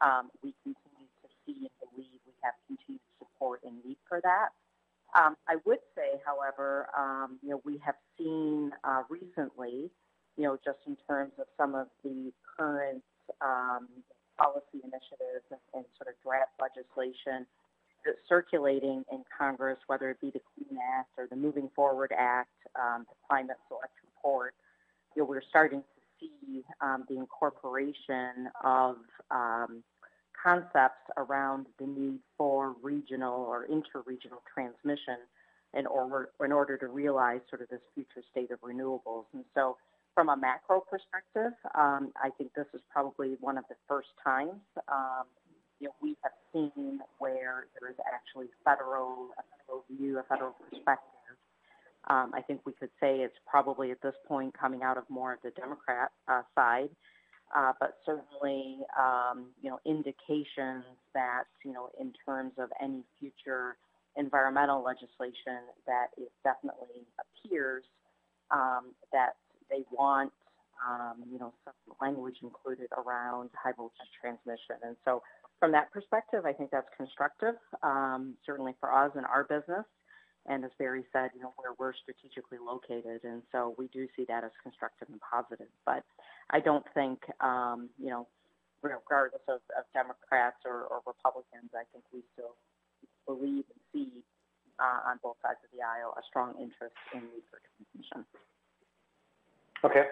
[0.03, 4.49] um, we continue to see and believe we have continued support and need for that.
[5.19, 9.91] Um, I would say, however, um, you know, we have seen uh, recently,
[10.37, 13.03] you know, just in terms of some of the current
[13.41, 13.89] um,
[14.39, 17.47] policy initiatives and, and sort of draft legislation
[18.05, 22.55] that's circulating in Congress, whether it be the Clean Act or the Moving Forward Act,
[22.77, 24.55] um, the Climate Select Report,
[25.15, 28.97] you know, we're starting to see um, the incorporation of
[29.31, 29.83] um,
[30.41, 35.19] concepts around the need for regional or interregional transmission
[35.75, 39.25] in order, in order to realize sort of this future state of renewables.
[39.35, 39.77] And so
[40.17, 44.63] from a macro perspective, um, I think this is probably one of the first times
[44.89, 45.27] um,
[45.79, 50.53] you know, we have seen where there is actually federal, a federal view, a federal
[50.71, 51.13] perspective.
[52.09, 55.33] Um, I think we could say it's probably at this point coming out of more
[55.35, 56.89] of the Democrat uh, side,
[57.55, 63.77] uh, but certainly, um, you know, indications that, you know, in terms of any future
[64.17, 67.85] environmental legislation, that it definitely appears
[68.51, 69.37] um, that
[69.71, 70.33] they want,
[70.85, 74.77] um, you know, some language included around high voltage transmission.
[74.83, 75.23] And so
[75.59, 79.85] from that perspective, I think that's constructive, um, certainly for us and our business.
[80.47, 83.25] And as Barry said, you know, where we're strategically located.
[83.25, 85.73] And so we do see that as constructive and positive.
[85.85, 86.05] But
[86.51, 88.29] I don't think, um, you know,
[88.83, 92.55] regardless of, of Democrats or, or, Republicans, I think we still
[93.27, 94.23] believe and see
[94.79, 98.23] uh, on both sides of the aisle a strong interest in for transmission.
[99.85, 100.05] Okay.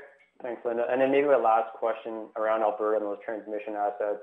[0.43, 0.85] Thanks, Linda.
[0.91, 4.21] And then maybe a last question around Alberta and those transmission assets.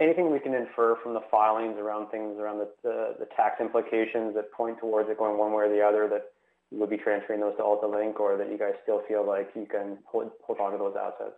[0.00, 4.34] Anything we can infer from the filings around things around the, the, the tax implications
[4.36, 6.30] that point towards it going one way or the other that
[6.70, 9.66] you would be transferring those to AltaLink or that you guys still feel like you
[9.66, 11.34] can hold, hold on to those assets?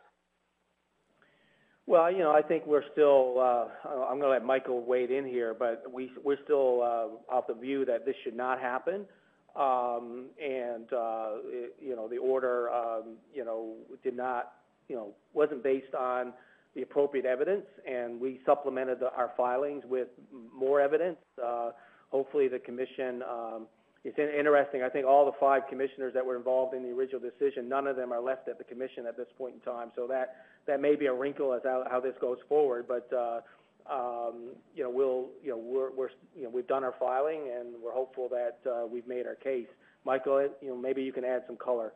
[1.86, 5.26] Well, you know, I think we're still, uh, I'm going to let Michael wade in
[5.26, 9.06] here, but we, we're still uh, of the view that this should not happen.
[9.55, 11.28] Um, and, uh,
[11.80, 14.53] you know, the order, um, you know, did not,
[14.88, 16.32] you know, wasn't based on
[16.74, 20.09] the appropriate evidence, and we supplemented our filings with
[20.55, 21.18] more evidence.
[21.42, 21.72] Uh,
[22.11, 23.66] hopefully the commission, um,
[24.05, 24.82] it's interesting.
[24.82, 27.96] I think all the five commissioners that were involved in the original decision, none of
[27.96, 29.92] them are left at the commission at this point in time.
[29.94, 32.86] So that may be a wrinkle as how, this goes forward.
[32.88, 33.42] But uh,
[34.74, 37.92] you know, we'll you know we're, we're you know we've done our filing and we're
[37.92, 39.68] hopeful that uh, we've made our case.
[40.04, 41.92] Michael, you know maybe you can add some color.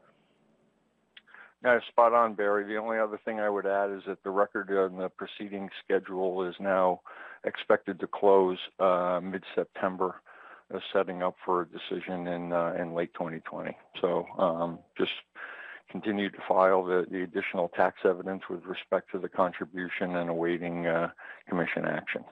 [1.62, 2.64] No, spot on, Barry.
[2.64, 6.46] The only other thing I would add is that the record on the proceeding schedule
[6.46, 7.00] is now
[7.44, 10.20] expected to close uh, mid-September,
[10.72, 13.76] uh, setting up for a decision in uh, in late 2020.
[14.00, 15.12] So um, just
[15.90, 20.86] continue to file the, the additional tax evidence with respect to the contribution and awaiting
[20.86, 21.08] uh,
[21.48, 22.24] commission action.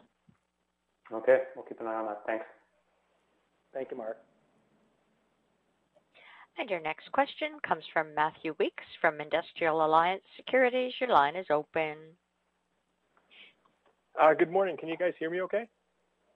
[1.12, 2.22] Okay, we'll keep an eye on that.
[2.26, 2.44] Thanks.
[3.72, 4.16] Thank you, Mark.
[6.58, 10.92] And your next question comes from Matthew Weeks from Industrial Alliance Securities.
[11.00, 11.96] Your line is open.
[14.20, 14.76] Uh, good morning.
[14.76, 15.68] Can you guys hear me okay?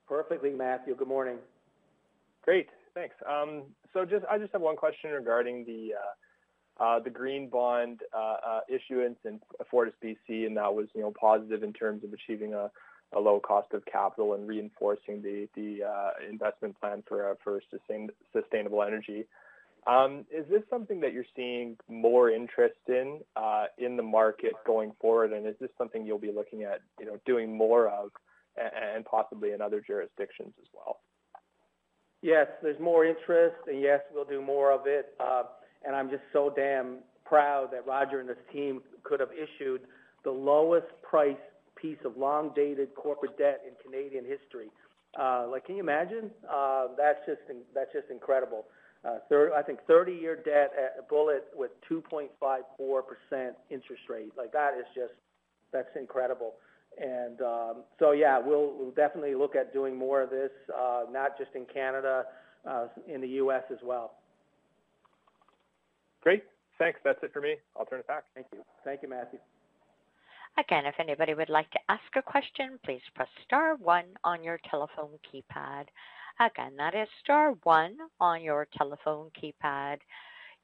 [0.07, 0.95] Perfectly, Matthew.
[0.95, 1.37] Good morning.
[2.43, 2.67] Great.
[2.93, 3.15] Thanks.
[3.29, 3.63] Um,
[3.93, 6.11] so just I just have one question regarding the uh,
[6.79, 11.13] uh, the green bond uh, uh, issuance in Fortis BC, and that was you know
[11.19, 12.71] positive in terms of achieving a,
[13.13, 18.09] a low cost of capital and reinforcing the the uh, investment plan for for sustain,
[18.33, 19.25] sustainable energy.
[19.87, 24.91] Um, is this something that you're seeing more interest in uh, in the market going
[25.01, 28.11] forward, and is this something you'll be looking at, you know, doing more of,
[28.57, 30.99] and possibly in other jurisdictions as well?
[32.21, 35.13] Yes, there's more interest, and yes, we'll do more of it.
[35.19, 35.43] Uh,
[35.85, 39.81] and I'm just so damn proud that Roger and his team could have issued
[40.23, 41.37] the lowest price
[41.75, 44.67] piece of long-dated corporate debt in Canadian history.
[45.19, 46.29] Uh, like, can you imagine?
[46.49, 47.41] Uh, that's just
[47.73, 48.65] that's just incredible.
[49.05, 52.27] Uh, third, I think 30-year debt at a bullet with 2.54%
[53.69, 54.33] interest rate.
[54.37, 55.13] Like that is just,
[55.71, 56.55] that's incredible.
[57.01, 61.37] And um, so, yeah, we'll, we'll definitely look at doing more of this, uh, not
[61.37, 62.25] just in Canada,
[62.69, 63.63] uh, in the U.S.
[63.71, 64.15] as well.
[66.21, 66.43] Great.
[66.77, 66.99] Thanks.
[67.03, 67.55] That's it for me.
[67.77, 68.23] I'll turn it back.
[68.33, 68.59] Thank you.
[68.83, 69.39] Thank you, Matthew.
[70.57, 74.59] Again, if anybody would like to ask a question, please press star one on your
[74.69, 75.85] telephone keypad.
[76.39, 79.97] Again, that is star one on your telephone keypad.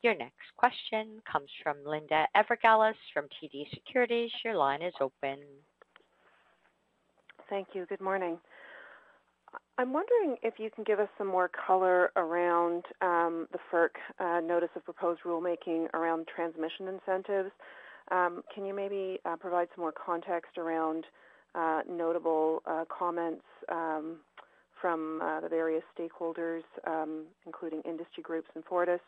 [0.01, 4.31] Your next question comes from Linda Ezergailis from TD Securities.
[4.43, 5.39] Your line is open.
[7.49, 7.85] Thank you.
[7.85, 8.37] Good morning.
[9.77, 13.89] I'm wondering if you can give us some more color around um, the FERC
[14.19, 17.51] uh, notice of proposed rulemaking around transmission incentives.
[18.11, 21.05] Um, can you maybe uh, provide some more context around
[21.55, 24.17] uh, notable uh, comments um,
[24.79, 28.99] from uh, the various stakeholders, um, including industry groups and Fortis,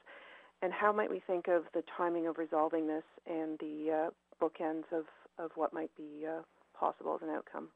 [0.61, 4.85] and how might we think of the timing of resolving this and the uh, bookends
[4.91, 5.05] of,
[5.37, 6.25] of what might be
[6.77, 7.69] possible as an outcome?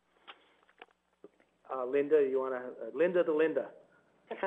[1.74, 3.68] Uh, Linda, you want to, uh, Linda to Linda.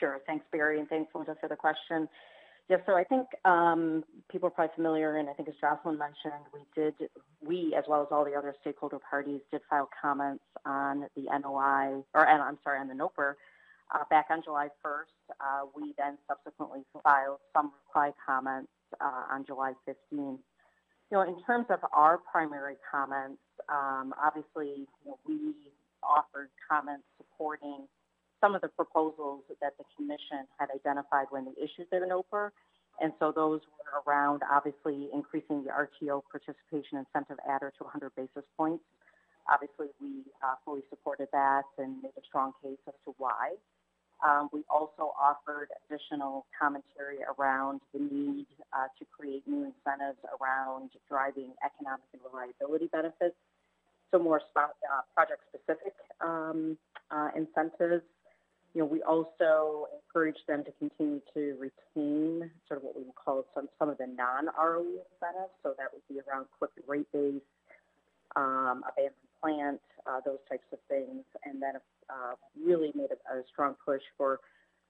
[0.00, 0.20] sure.
[0.26, 2.08] Thanks, Barry, and thanks, Linda, for the question.
[2.68, 6.44] Yeah, so I think um, people are probably familiar, and I think as Jocelyn mentioned,
[6.52, 6.94] we did,
[7.42, 12.02] we as well as all the other stakeholder parties did file comments on the NOI,
[12.14, 13.34] or I'm sorry, on the NOPR
[13.94, 15.34] uh, back on July 1st.
[15.40, 18.68] Uh, we then subsequently filed some reply comments
[19.00, 19.96] uh, on July 15th.
[20.12, 20.38] You
[21.12, 23.38] know, in terms of our primary comments,
[23.68, 25.54] um, obviously you know, we
[26.02, 27.86] offered comments supporting
[28.40, 32.50] some of the proposals that the commission had identified when they issued their NOPR.
[33.00, 38.46] And so those were around obviously increasing the RTO participation incentive adder to 100 basis
[38.56, 38.82] points.
[39.50, 43.54] Obviously, we uh, fully supported that and made a strong case as to why.
[44.18, 50.90] Um, we also offered additional commentary around the need uh, to create new incentives around
[51.08, 53.38] driving economic and reliability benefits.
[54.10, 56.78] So more spot, uh, project-specific um,
[57.10, 58.02] uh, incentives
[58.74, 63.14] you know, we also encourage them to continue to retain sort of what we would
[63.14, 65.54] call some, some of the non-ROE incentives.
[65.62, 67.42] So that would be around quick rate base,
[68.36, 71.24] um, abandoned plant, uh, those types of things.
[71.44, 71.74] And then
[72.10, 74.40] uh, really made a, a, strong push for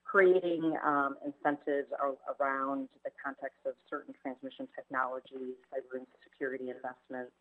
[0.05, 1.89] creating um, incentives
[2.41, 7.33] around the context of certain transmission technologies, cyber and security investments,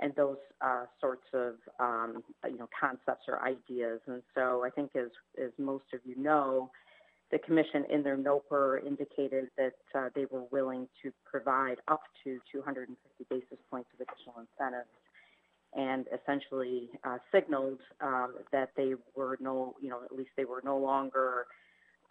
[0.00, 4.00] and those uh, sorts of um, you know concepts or ideas.
[4.06, 5.10] And so I think, as
[5.42, 6.70] as most of you know,
[7.30, 12.38] the commission in their NOPR indicated that uh, they were willing to provide up to
[12.52, 12.96] 250
[13.30, 14.90] basis points of additional incentives,
[15.74, 20.62] and essentially uh, signaled um, that they were no, you know, at least they were
[20.64, 21.46] no longer.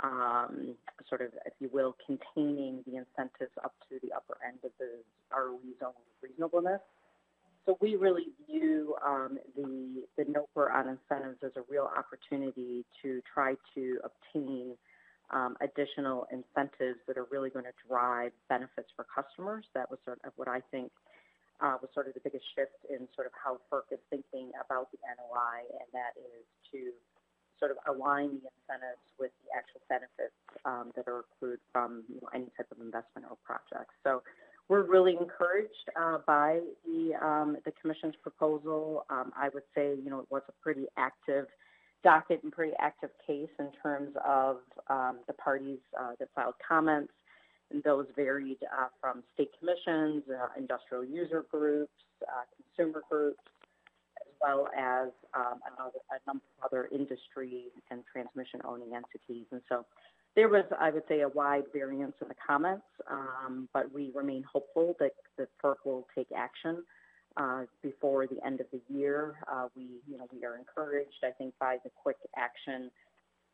[0.03, 0.75] Um,
[1.07, 4.99] sort of, if you will, containing the incentives up to the upper end of the
[5.31, 6.81] ROE zone of reasonableness.
[7.65, 13.21] So we really view um, the the NOPR on incentives as a real opportunity to
[13.31, 14.75] try to obtain
[15.31, 19.65] um, additional incentives that are really going to drive benefits for customers.
[19.73, 20.91] That was sort of what I think
[21.61, 24.91] uh, was sort of the biggest shift in sort of how FERC is thinking about
[24.91, 26.93] the NOI, and that is to
[27.57, 30.35] sort of align the incentives with the actual benefits
[30.67, 33.89] um, that are accrued from you know, any type of investment or project.
[34.03, 34.21] So
[34.67, 39.05] we're really encouraged uh, by the um, the commission's proposal.
[39.09, 41.47] Um, I would say you know it was a pretty active
[42.03, 44.57] docket and pretty active case in terms of
[44.89, 47.11] um, the parties uh, that filed comments.
[47.71, 51.91] And those varied uh, from state commissions, uh, industrial user groups,
[52.21, 53.39] uh, consumer groups,
[54.21, 59.47] as well as um, another, a number of other industry and transmission owning entities.
[59.51, 59.83] And so
[60.35, 64.43] there was, I would say, a wide variance in the comments, um, but we remain
[64.43, 66.83] hopeful that the FERC will take action
[67.37, 69.35] uh, before the end of the year.
[69.51, 72.91] Uh, we, you know, we are encouraged, I think, by the quick action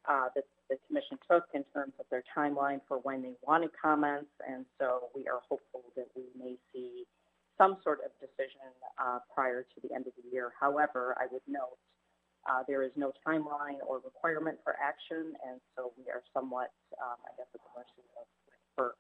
[0.10, 4.32] uh, that the commission took in terms of their timeline for when they wanted comments,
[4.48, 7.06] and so we are hopeful that we may see
[7.58, 10.52] some sort of decision uh, prior to the end of the year.
[10.60, 11.78] However, I would note
[12.50, 16.72] uh, there is no timeline or requirement for action, and so we are somewhat,
[17.02, 18.26] um, I guess, at the mercy of
[18.78, 18.98] FERC,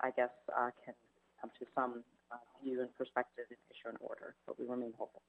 [0.00, 0.94] I guess, uh, can
[1.40, 5.22] come to some uh, view and perspective and issue an order, but we remain hopeful.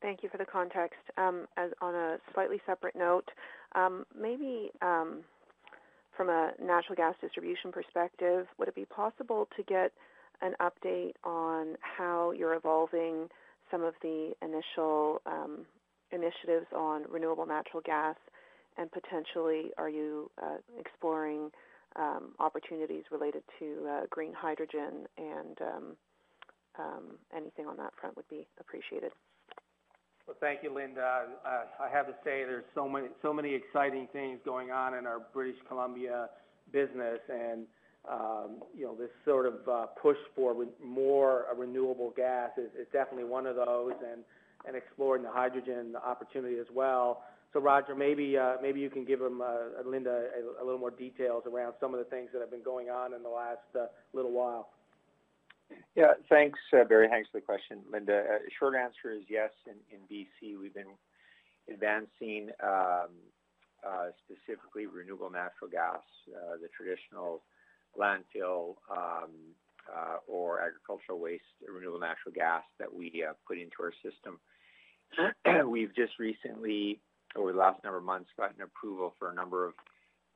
[0.00, 1.00] Thank you for the context.
[1.16, 3.28] Um, as on a slightly separate note,
[3.74, 5.20] um, maybe um,
[6.16, 9.92] from a natural gas distribution perspective, would it be possible to get
[10.42, 13.28] an update on how you're evolving
[13.74, 15.66] some of the initial um,
[16.12, 18.14] initiatives on renewable natural gas,
[18.78, 21.50] and potentially are you uh, exploring
[21.96, 25.96] um, opportunities related to uh, green hydrogen and um,
[26.78, 27.02] um,
[27.36, 29.10] anything on that front would be appreciated.
[30.26, 31.26] Well, thank you, Linda.
[31.44, 35.06] Uh, I have to say there's so many so many exciting things going on in
[35.06, 36.30] our British Columbia
[36.72, 37.66] business, and
[38.76, 43.24] you know, this sort of uh, push for re- more uh, renewable gas is, definitely
[43.24, 44.22] one of those, and,
[44.74, 47.22] exploring the hydrogen opportunity as well.
[47.52, 49.42] So, Roger, maybe uh, maybe you can give them,
[49.84, 50.24] Linda,
[50.58, 53.22] a, little more details around some of the things that have been going on in
[53.22, 54.70] the last little while.
[55.94, 57.08] Yeah, thanks, Barry.
[57.08, 58.24] Thanks for the question, Linda.
[58.58, 59.50] short answer is yes.
[59.66, 60.96] In, in BC, we've been
[61.70, 63.12] advancing um,
[64.24, 67.42] specifically renewable natural gas, the traditional
[67.98, 69.30] landfill um,
[69.88, 74.38] uh, or agricultural waste, renewable natural gas that we uh, put into our system.
[75.68, 77.00] We've just recently,
[77.36, 79.74] over the last number of months, gotten approval for a number of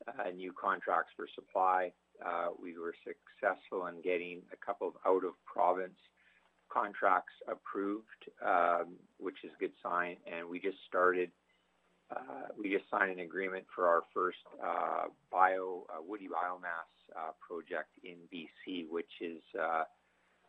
[0.07, 1.93] uh, new contracts for supply.
[2.25, 5.99] Uh, we were successful in getting a couple of out-of-province
[6.73, 10.17] contracts approved, um, which is a good sign.
[10.31, 11.31] And we just started
[12.15, 17.33] uh, we just signed an agreement for our first uh, bio uh, woody biomass uh,
[17.41, 19.85] project in BC, which is uh,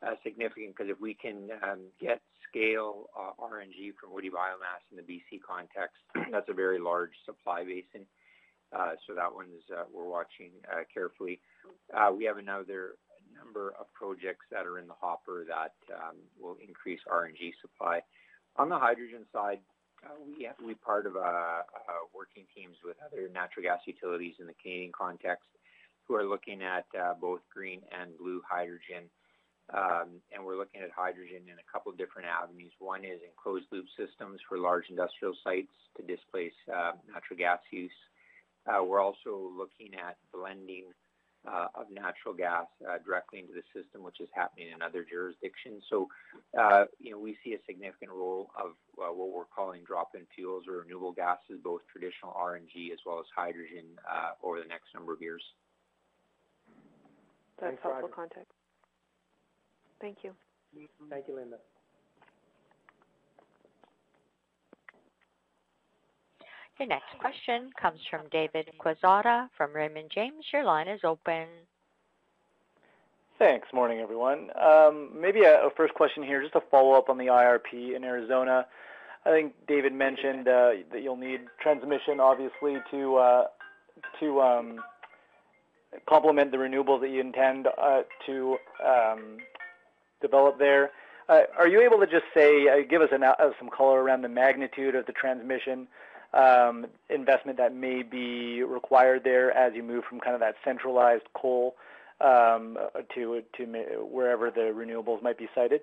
[0.06, 5.04] uh, significant because if we can um, get scale RNG from woody biomass in the
[5.04, 6.00] BC context,
[6.32, 8.08] that's a very large supply basin.
[9.06, 10.52] so that one is we're watching
[10.94, 11.42] carefully.
[12.18, 12.96] we have another
[13.36, 18.02] number of projects that are in the hopper that um, will increase RNG supply.
[18.58, 19.60] On the hydrogen side,
[20.06, 24.36] uh, we have, we part of uh, uh, working teams with other natural gas utilities
[24.40, 25.48] in the Canadian context
[26.08, 29.10] who are looking at uh, both green and blue hydrogen.
[29.70, 32.74] Um, and we're looking at hydrogen in a couple of different avenues.
[32.80, 37.60] One is in closed loop systems for large industrial sites to displace uh, natural gas
[37.70, 37.94] use.
[38.66, 40.90] Uh, we're also looking at blending
[41.48, 45.84] uh, of natural gas uh, directly into the system, which is happening in other jurisdictions.
[45.90, 46.08] So,
[46.60, 50.66] uh, you know, we see a significant role of uh, what we're calling drop-in fuels
[50.68, 55.14] or renewable gases, both traditional RNG as well as hydrogen, uh, over the next number
[55.14, 55.44] of years.
[57.60, 58.14] That's Thanks, helpful Roger.
[58.16, 58.54] context.
[60.02, 60.32] Thank you.
[61.10, 61.58] Thank you, Linda.
[66.80, 70.46] Your next question comes from David Quezada from Raymond James.
[70.54, 71.46] Your line is open.
[73.38, 73.68] Thanks.
[73.74, 74.50] Morning, everyone.
[74.58, 78.66] Um, maybe a, first question here, just a follow-up on the IRP in Arizona.
[79.26, 83.44] I think David mentioned uh, that you'll need transmission, obviously, to uh,
[84.22, 84.80] to um,
[86.08, 88.56] complement the renewables that you intend uh, to
[88.86, 89.38] um,
[90.22, 90.92] develop there.
[91.28, 93.10] Are you able to just say, give us
[93.60, 95.88] some color around the magnitude of the transmission
[96.34, 101.26] um, investment that may be required there as you move from kind of that centralized
[101.34, 101.76] coal
[102.22, 102.78] um,
[103.16, 103.66] to to
[104.10, 105.82] wherever the renewables might be sited?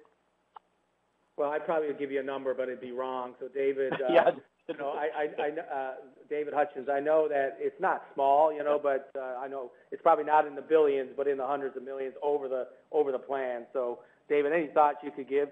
[1.36, 3.34] Well, I probably would give you a number, but it'd be wrong.
[3.40, 4.30] So David, uh, Yeah.
[4.68, 5.94] you know, I, I, I, uh,
[6.30, 10.02] David Hutchens, I know that it's not small, you know, but, uh, I know it's
[10.02, 13.18] probably not in the billions, but in the hundreds of millions over the, over the
[13.18, 13.66] plan.
[13.72, 15.50] So, David, any thoughts you could give?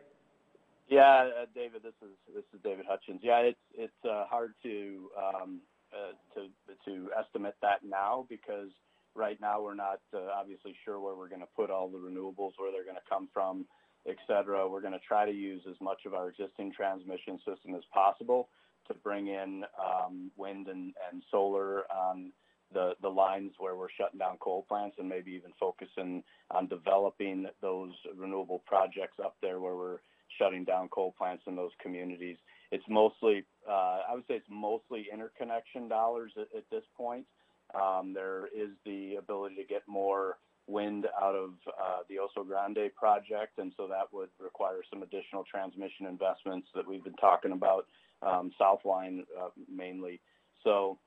[0.88, 3.20] Yeah, uh, David, this is this is David Hutchens.
[3.22, 5.60] Yeah, it's it's uh, hard to um,
[5.92, 6.48] uh, to
[6.86, 8.70] to estimate that now because
[9.14, 12.52] right now we're not uh, obviously sure where we're going to put all the renewables,
[12.58, 13.66] where they're going to come from,
[14.08, 14.68] et cetera.
[14.68, 18.48] We're going to try to use as much of our existing transmission system as possible
[18.88, 22.32] to bring in um, wind and, and solar on
[22.74, 27.46] the, the lines where we're shutting down coal plants and maybe even focusing on developing
[27.62, 29.98] those renewable projects up there where we're
[30.38, 32.36] shutting down coal plants in those communities.
[32.70, 37.26] It's mostly, uh, I would say it's mostly interconnection dollars at, at this point.
[37.74, 42.94] Um, there is the ability to get more wind out of uh, the Oso Grande
[42.94, 47.86] project, and so that would require some additional transmission investments that we've been talking about,
[48.22, 50.20] um, Southline uh, mainly.
[50.62, 50.98] So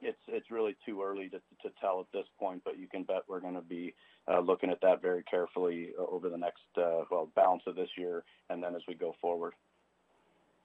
[0.00, 3.22] it's it's really too early to, to tell at this point, but you can bet
[3.28, 3.94] we're going to be
[4.42, 8.62] looking at that very carefully over the next uh, well balance of this year, and
[8.62, 9.52] then as we go forward.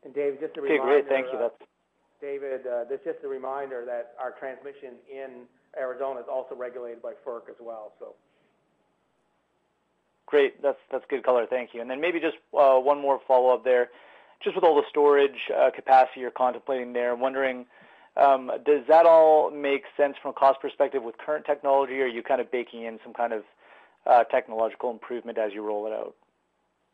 [0.04, 1.02] And David, just a Okay, reminder.
[1.02, 1.10] great.
[1.10, 1.38] Thank you.
[1.40, 1.70] uh, That's
[2.22, 5.44] David, uh, this just a reminder that our transmission in
[5.78, 8.16] Arizona is also regulated by FERC as well, so.
[10.26, 10.62] Great.
[10.62, 11.46] That's that's good color.
[11.50, 11.82] Thank you.
[11.82, 13.90] And then maybe just uh, one more follow-up there.
[14.44, 17.66] Just with all the storage uh, capacity you're contemplating there, I'm wondering,
[18.18, 22.08] um, does that all make sense from a cost perspective with current technology, or are
[22.08, 23.44] you kind of baking in some kind of
[24.06, 26.16] uh, technological improvement as you roll it out?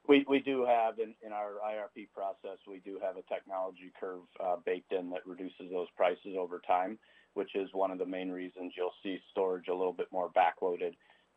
[0.07, 4.22] We we do have in, in our IRP process we do have a technology curve
[4.43, 6.99] uh, baked in that reduces those prices over time,
[7.34, 10.93] which is one of the main reasons you'll see storage a little bit more backloaded.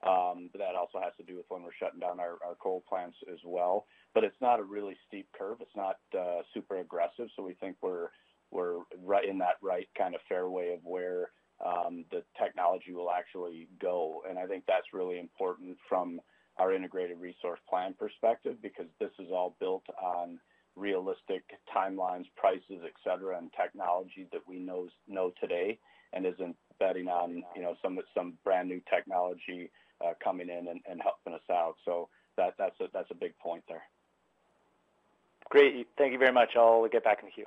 [0.06, 3.16] Um, that also has to do with when we're shutting down our, our coal plants
[3.32, 3.86] as well.
[4.14, 5.58] But it's not a really steep curve.
[5.60, 8.10] It's not uh, super aggressive, so we think we're
[8.50, 11.30] we're right in that right kind of fairway of where
[11.64, 14.22] um, the technology will actually go.
[14.28, 16.20] And I think that's really important from
[16.58, 20.38] our integrated resource plan perspective because this is all built on
[20.76, 21.42] realistic
[21.74, 25.78] timelines, prices, et cetera, and technology that we know know today,
[26.12, 29.70] and isn't betting on you know some some brand new technology
[30.04, 31.74] uh, coming in and, and helping us out.
[31.84, 33.82] So that that's a that's a big point there.
[35.50, 35.88] Great.
[35.96, 36.50] Thank you very much.
[36.56, 37.46] I'll get back in the queue.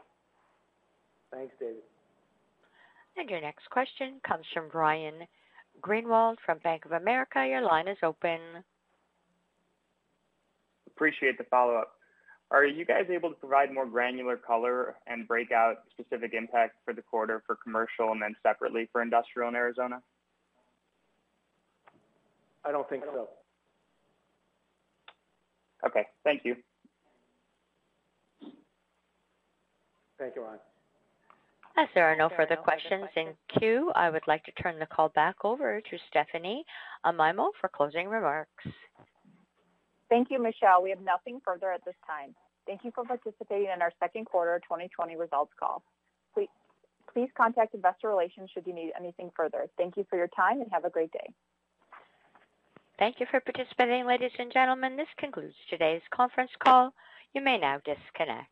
[1.31, 1.83] Thanks, David.
[3.17, 5.15] And your next question comes from Brian
[5.81, 7.45] Greenwald from Bank of America.
[7.47, 8.39] Your line is open.
[10.87, 11.93] Appreciate the follow-up.
[12.51, 16.93] Are you guys able to provide more granular color and break out specific impact for
[16.93, 20.01] the quarter for commercial and then separately for industrial in Arizona?
[22.65, 23.29] I don't think so.
[25.87, 26.55] Okay, thank you.
[30.19, 30.59] Thank you, Ron.
[31.77, 35.09] As there are no further questions in queue, I would like to turn the call
[35.09, 36.65] back over to Stephanie
[37.05, 38.65] Amaimo for closing remarks.
[40.09, 40.83] Thank you, Michelle.
[40.83, 42.35] We have nothing further at this time.
[42.67, 45.81] Thank you for participating in our second quarter 2020 results call.
[46.33, 46.49] Please,
[47.11, 49.67] please contact Investor Relations should you need anything further.
[49.77, 51.33] Thank you for your time and have a great day.
[52.99, 54.97] Thank you for participating, ladies and gentlemen.
[54.97, 56.93] This concludes today's conference call.
[57.33, 58.51] You may now disconnect.